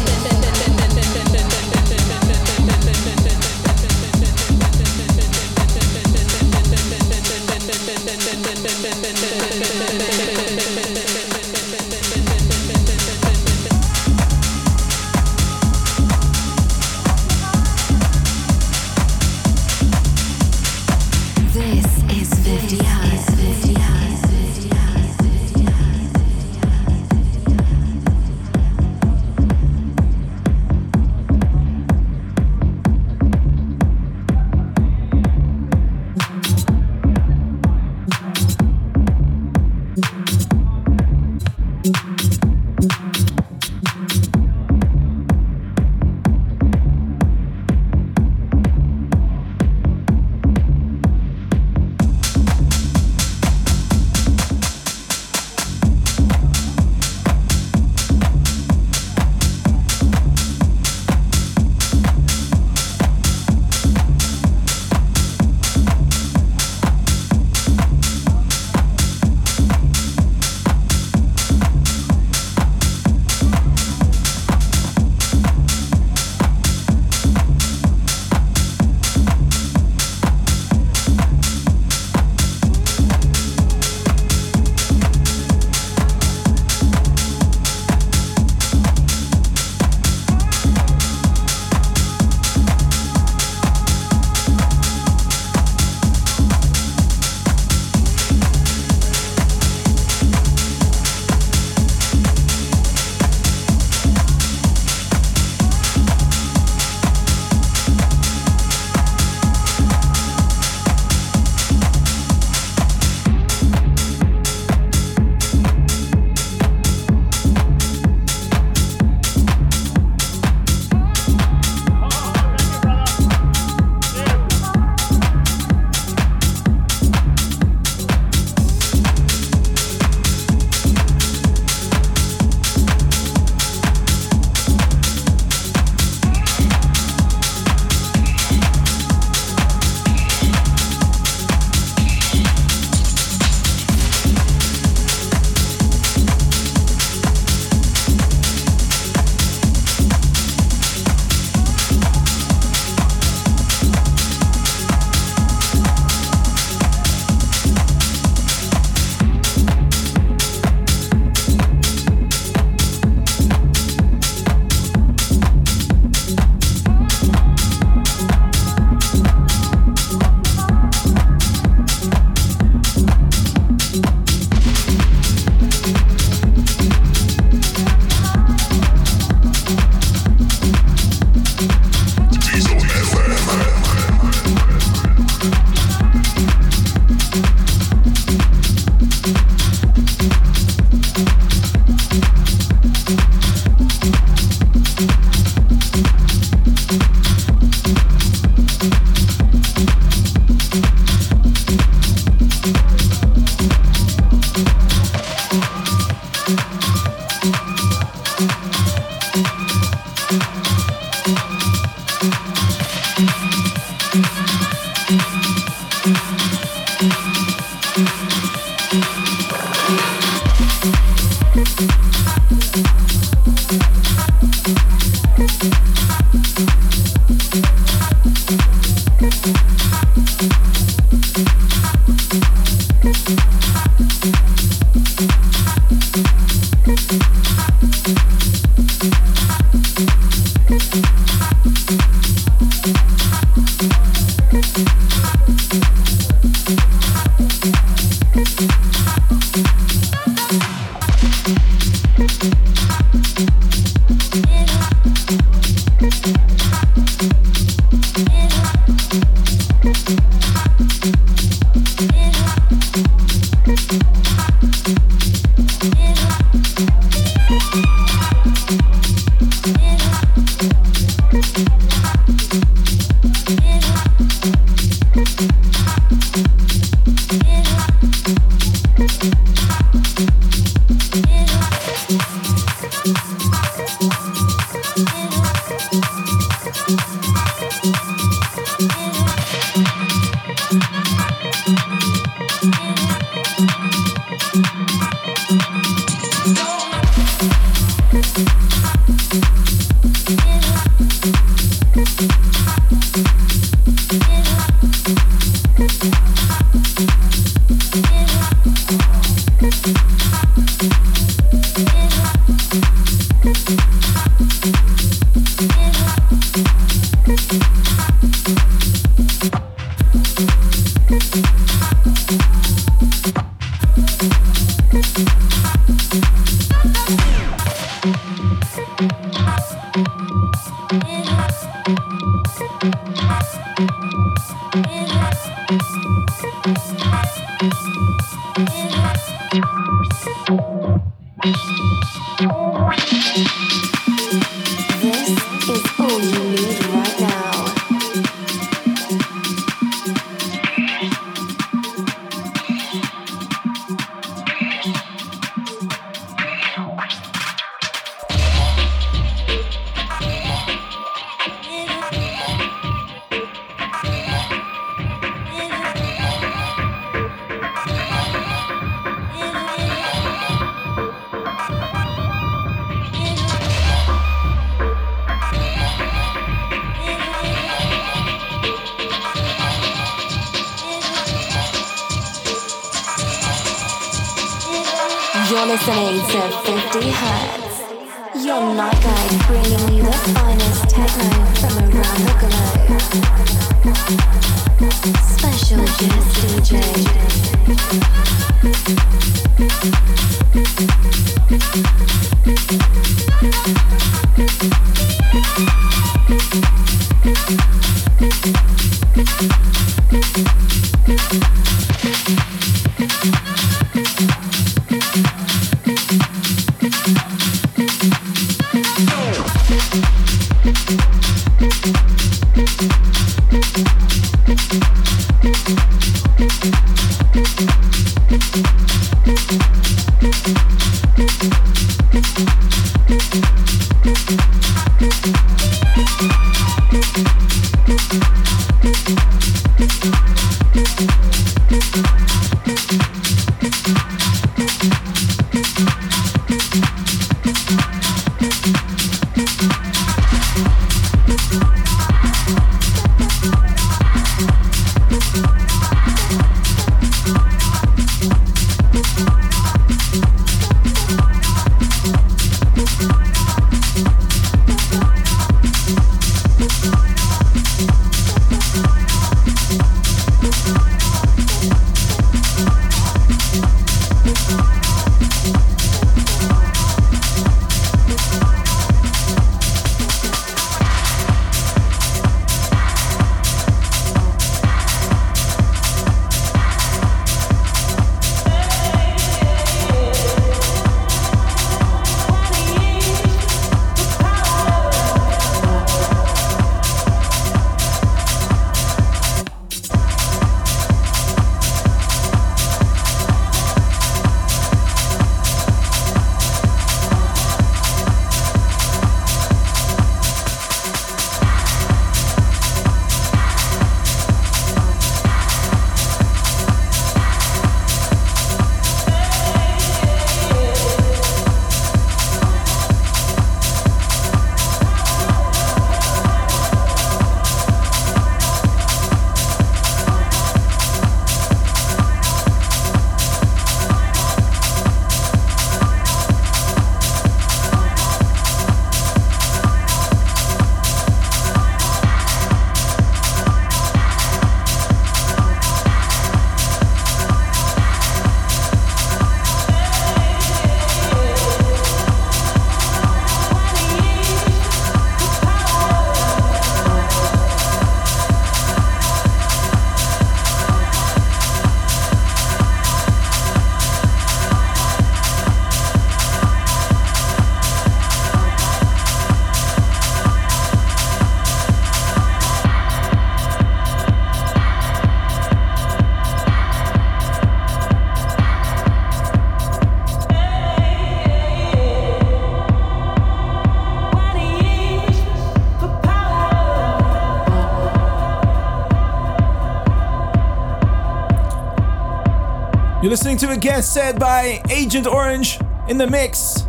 To 593.44 593.50
a 593.50 593.56
guest 593.58 593.92
set 593.92 594.18
by 594.18 594.62
Agent 594.70 595.06
Orange 595.06 595.58
in 595.86 595.98
the 595.98 596.06
mix 596.06 596.66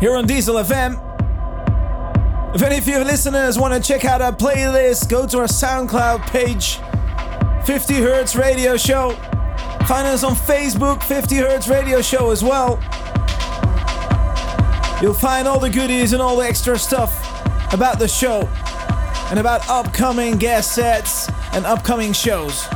here 0.00 0.16
on 0.16 0.26
Diesel 0.26 0.54
FM. 0.54 0.94
If 2.54 2.62
any 2.62 2.78
of 2.78 2.88
you 2.88 3.00
listeners 3.04 3.58
want 3.58 3.74
to 3.74 3.86
check 3.86 4.06
out 4.06 4.22
our 4.22 4.32
playlist, 4.32 5.10
go 5.10 5.26
to 5.26 5.40
our 5.40 5.46
SoundCloud 5.46 6.22
page, 6.28 6.78
50 7.66 7.94
Hertz 7.96 8.34
Radio 8.34 8.78
Show. 8.78 9.10
Find 9.86 10.06
us 10.06 10.24
on 10.24 10.32
Facebook, 10.32 11.02
50 11.02 11.36
Hertz 11.36 11.68
Radio 11.68 12.00
Show 12.00 12.30
as 12.30 12.42
well. 12.42 12.80
You'll 15.02 15.12
find 15.12 15.46
all 15.46 15.60
the 15.60 15.70
goodies 15.70 16.14
and 16.14 16.22
all 16.22 16.36
the 16.36 16.46
extra 16.46 16.78
stuff 16.78 17.12
about 17.74 17.98
the 17.98 18.08
show 18.08 18.48
and 19.28 19.38
about 19.38 19.68
upcoming 19.68 20.38
guest 20.38 20.74
sets 20.74 21.28
and 21.52 21.66
upcoming 21.66 22.14
shows. 22.14 22.66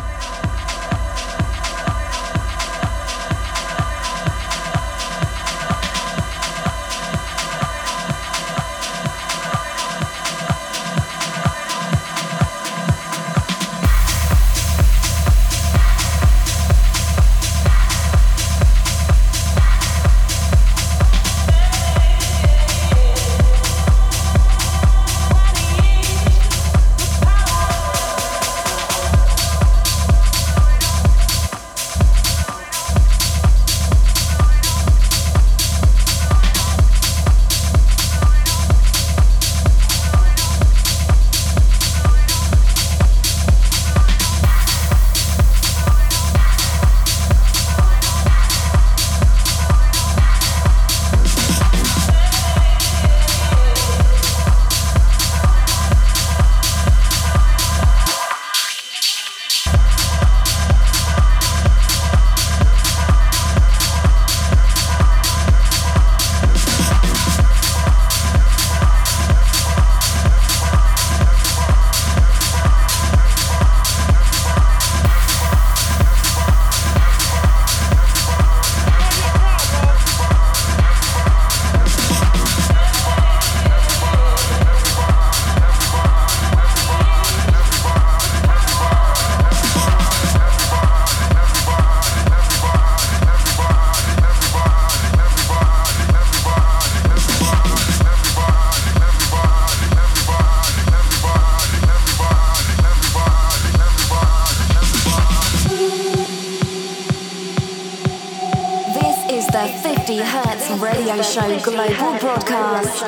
Global 111.63 112.19
Broadcast 112.19 113.03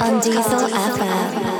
on 0.00 0.20
Diesel 0.20 0.68
FM. 0.68 1.59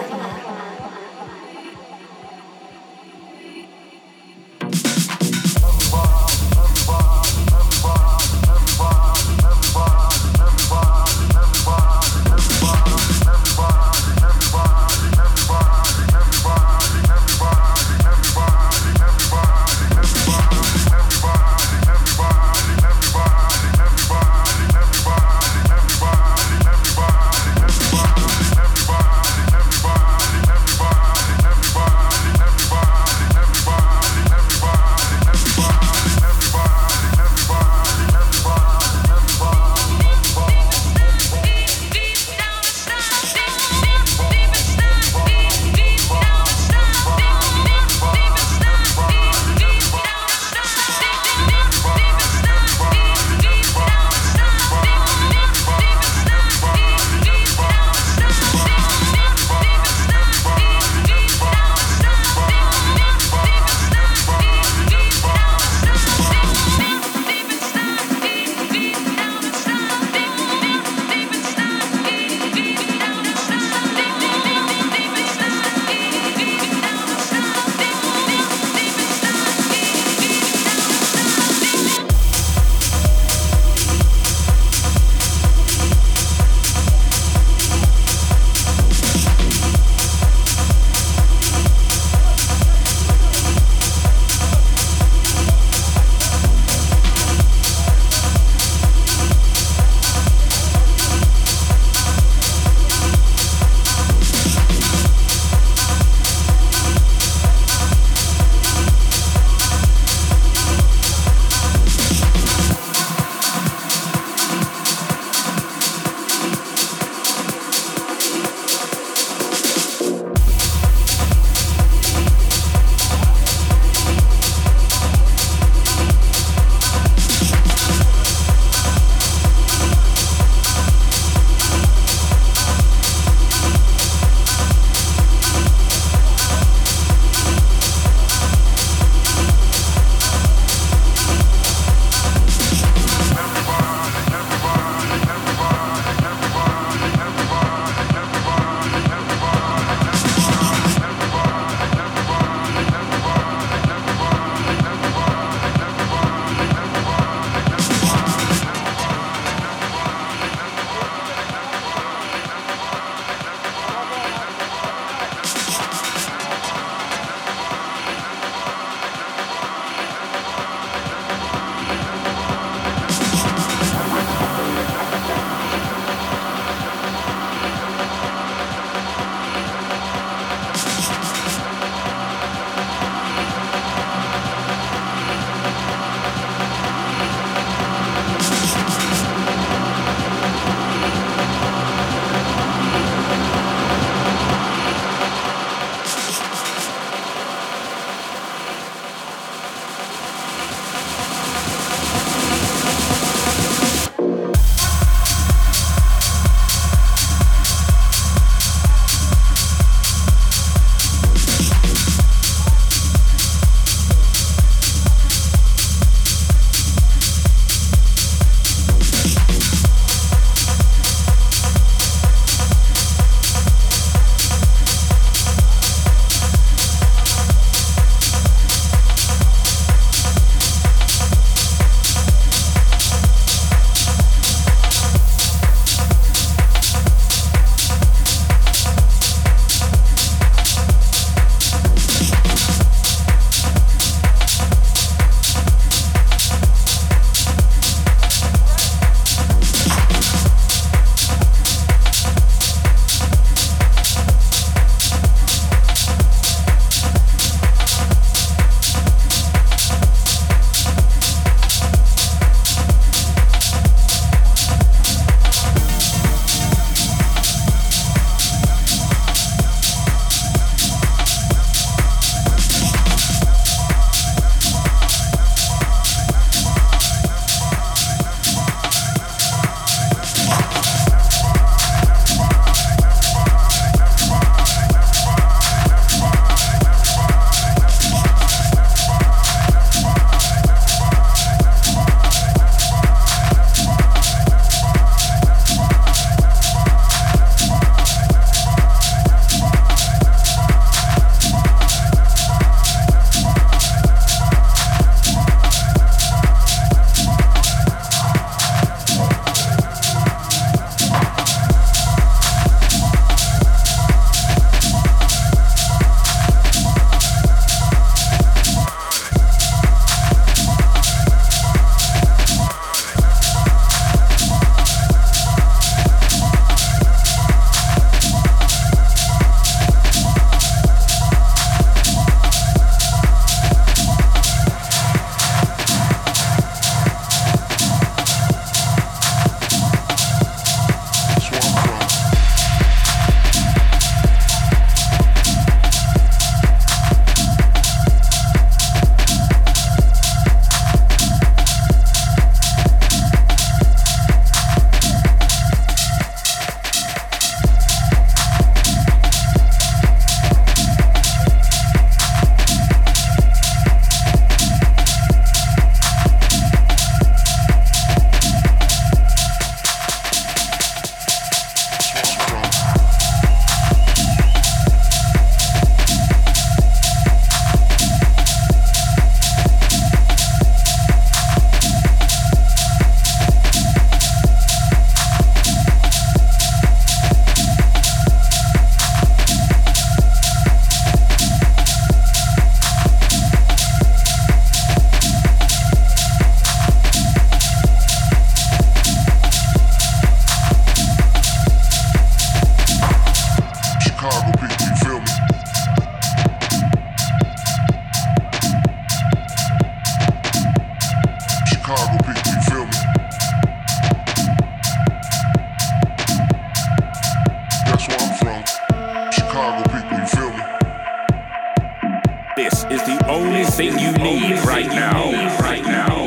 you 424.01 424.13
need 424.13 424.59
right 424.65 424.87
now, 424.87 425.31
right 425.61 425.85
now. 425.85 426.25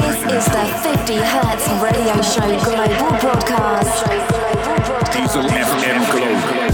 This 0.00 0.16
is 0.32 0.44
the 0.46 0.64
50 0.82 1.16
Hertz 1.16 1.68
Radio 1.82 2.22
Show 2.22 2.48
Global 2.64 3.18
Broadcast. 3.20 4.06
Diesel 5.12 5.42
FM 5.42 6.10
Global. 6.10 6.67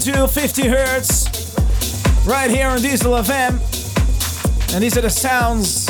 Tuned 0.00 0.16
in 0.16 0.22
to 0.22 0.28
50 0.28 0.68
Hertz 0.68 1.54
right 2.26 2.50
here 2.50 2.68
on 2.68 2.80
Diesel 2.80 3.12
FM. 3.12 3.58
And 4.74 4.82
these 4.82 4.98
are 4.98 5.00
the 5.00 5.10
sounds 5.10 5.88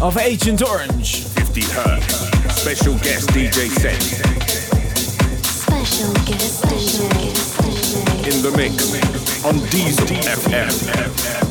of 0.00 0.16
Agent 0.16 0.62
Orange. 0.62 1.24
50 1.24 1.60
Hertz. 1.62 2.14
Special 2.60 2.94
guest 2.94 3.28
DJ 3.30 3.68
set. 3.68 4.02
Special 5.44 6.14
guest 6.24 6.64
DJ. 6.64 8.34
In 8.34 8.42
the 8.42 8.56
mix 8.56 9.44
on 9.44 9.58
Diesel 9.70 10.06
FM. 10.06 11.43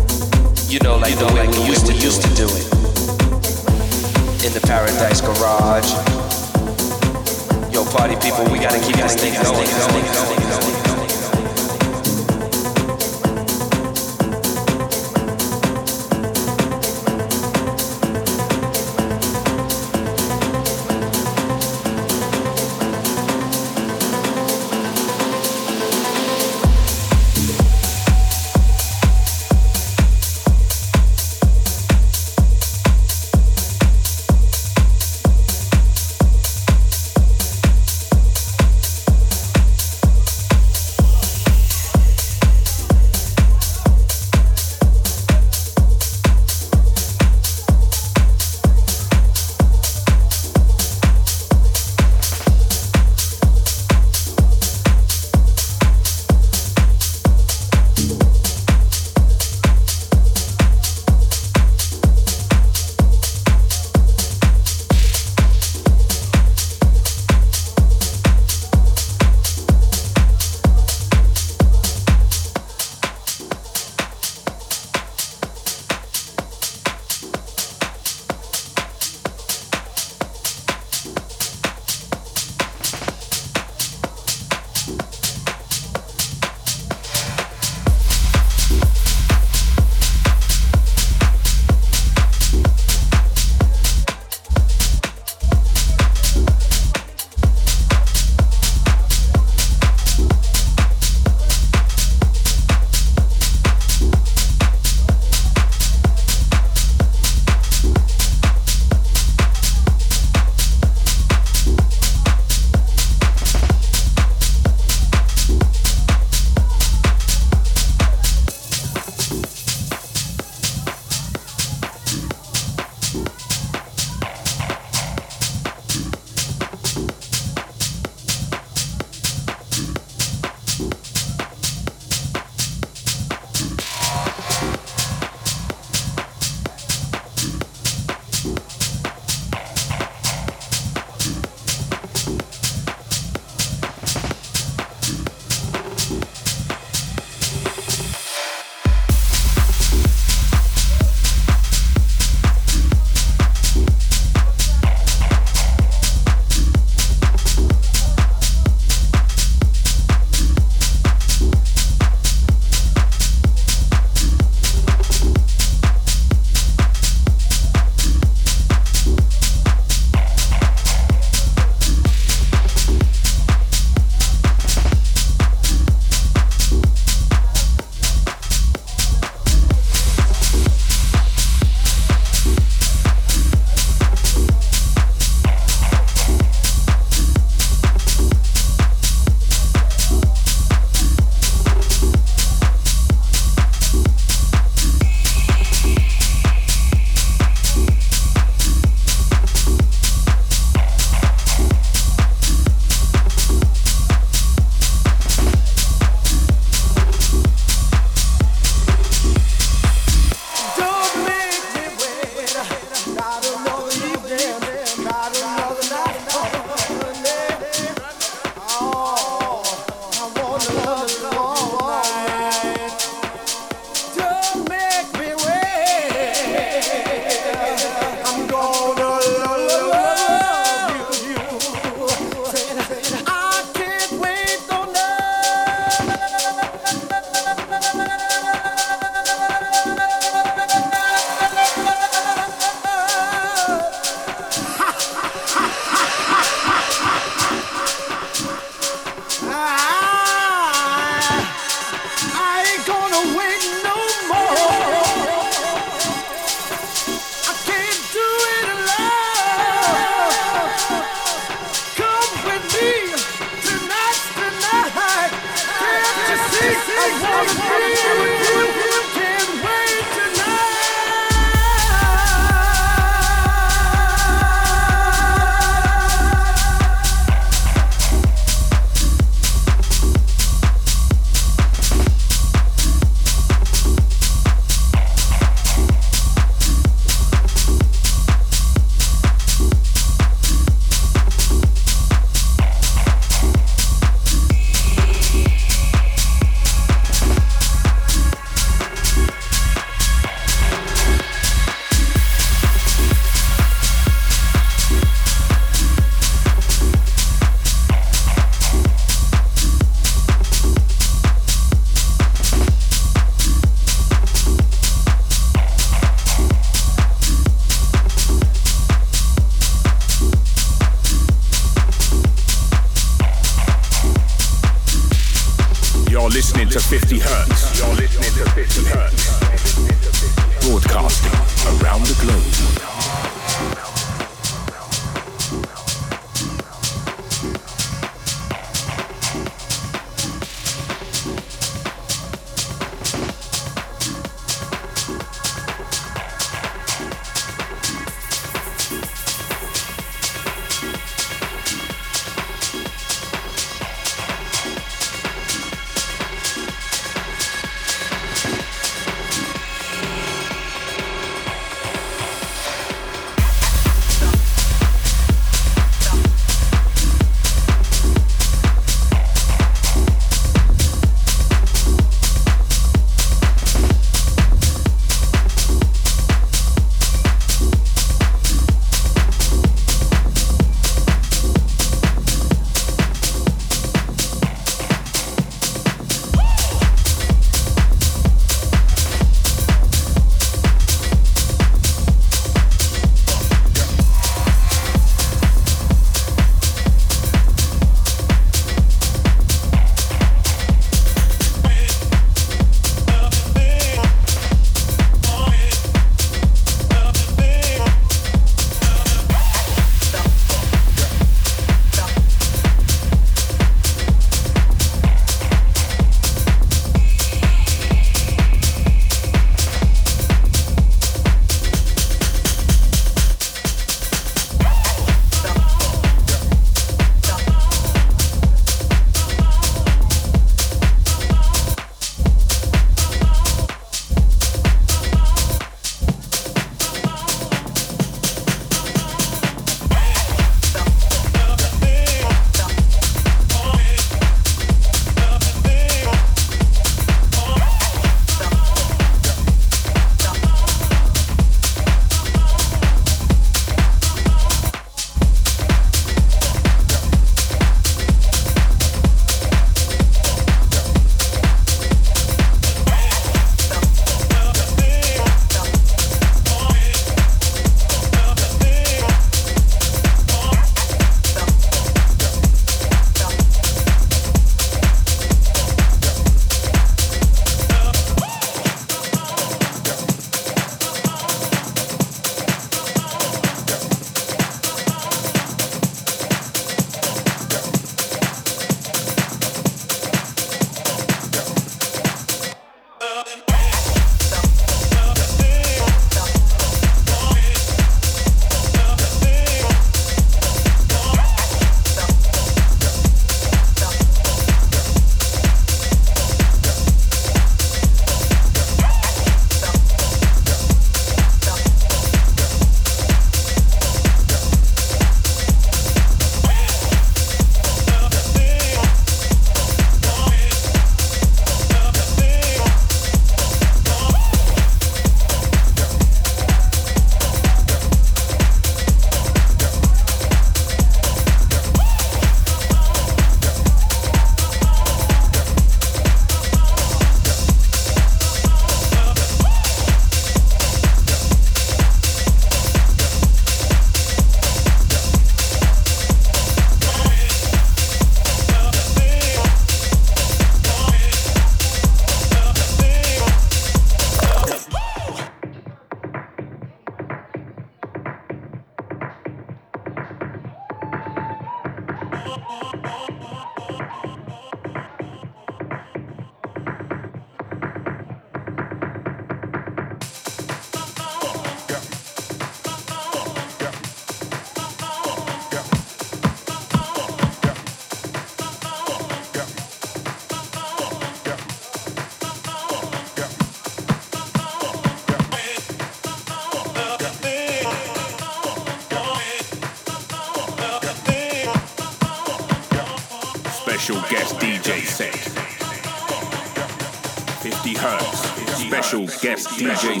DJ 599.62 600.00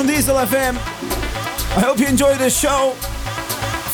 on 0.00 0.06
Diesel 0.06 0.36
FM. 0.36 0.74
I 0.74 1.80
hope 1.80 1.98
you 1.98 2.06
enjoyed 2.06 2.38
the 2.38 2.50
show. 2.50 2.90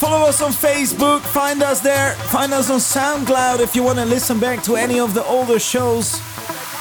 Follow 0.00 0.26
us 0.26 0.40
on 0.40 0.50
Facebook, 0.50 1.20
find 1.20 1.62
us 1.62 1.80
there, 1.80 2.14
find 2.14 2.52
us 2.52 2.70
on 2.70 2.78
SoundCloud 2.78 3.60
if 3.60 3.76
you 3.76 3.82
want 3.82 3.98
to 3.98 4.04
listen 4.04 4.40
back 4.40 4.62
to 4.64 4.76
any 4.76 4.98
of 4.98 5.14
the 5.14 5.22
older 5.24 5.58
shows 5.58 6.18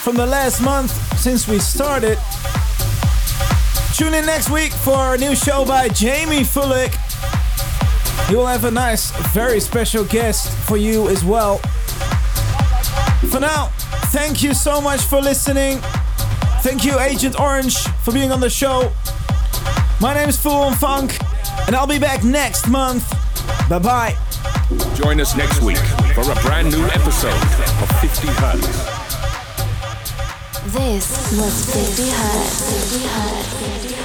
from 0.04 0.16
the 0.16 0.26
last 0.26 0.62
month 0.62 0.92
since 1.20 1.48
we 1.48 1.60
started. 1.60 2.18
Tune 3.96 4.14
in 4.14 4.26
next 4.26 4.50
week 4.50 4.72
for 4.72 5.14
a 5.14 5.18
new 5.18 5.36
show 5.36 5.66
by 5.66 5.90
Jamie 5.90 6.42
Fullick. 6.42 6.96
He 8.28 8.36
will 8.36 8.48
have 8.48 8.64
a 8.64 8.72
nice, 8.72 9.12
very 9.34 9.60
special 9.60 10.06
guest 10.06 10.50
for 10.68 10.78
you 10.78 11.10
as 11.10 11.24
well. 11.24 11.58
For 13.30 13.40
now, 13.40 13.68
thank 14.12 14.42
you 14.42 14.54
so 14.54 14.82
much 14.82 15.02
for 15.02 15.22
listening. 15.22 15.80
Thank 16.62 16.86
you, 16.86 17.00
Agent 17.00 17.40
Orange, 17.40 17.78
for 18.04 18.12
being 18.14 18.32
on 18.32 18.40
the 18.40 18.50
show. 18.50 18.92
My 20.02 20.16
name 20.16 20.30
is 20.30 20.42
Full 20.42 20.52
on 20.52 20.74
Funk, 20.74 21.16
and 21.68 21.76
I'll 21.76 21.86
be 21.86 22.00
back 22.00 22.24
next 22.24 22.68
month. 22.68 23.08
Bye 23.70 23.78
bye. 23.78 24.18
Join 24.96 25.22
us 25.22 25.38
next 25.38 25.62
week 25.62 25.78
for 26.16 26.22
a 26.22 26.36
brand 26.42 26.72
new 26.72 26.84
episode 26.88 27.36
of 27.84 28.02
50 28.02 28.28
Hertz. 28.30 28.68
This 30.74 31.38
was 31.38 31.76
50 31.76 32.10
Hertz. 32.10 32.92
50 32.92 33.08
Hertz. 33.08 33.84
50 33.84 33.94
Hertz. 33.94 34.01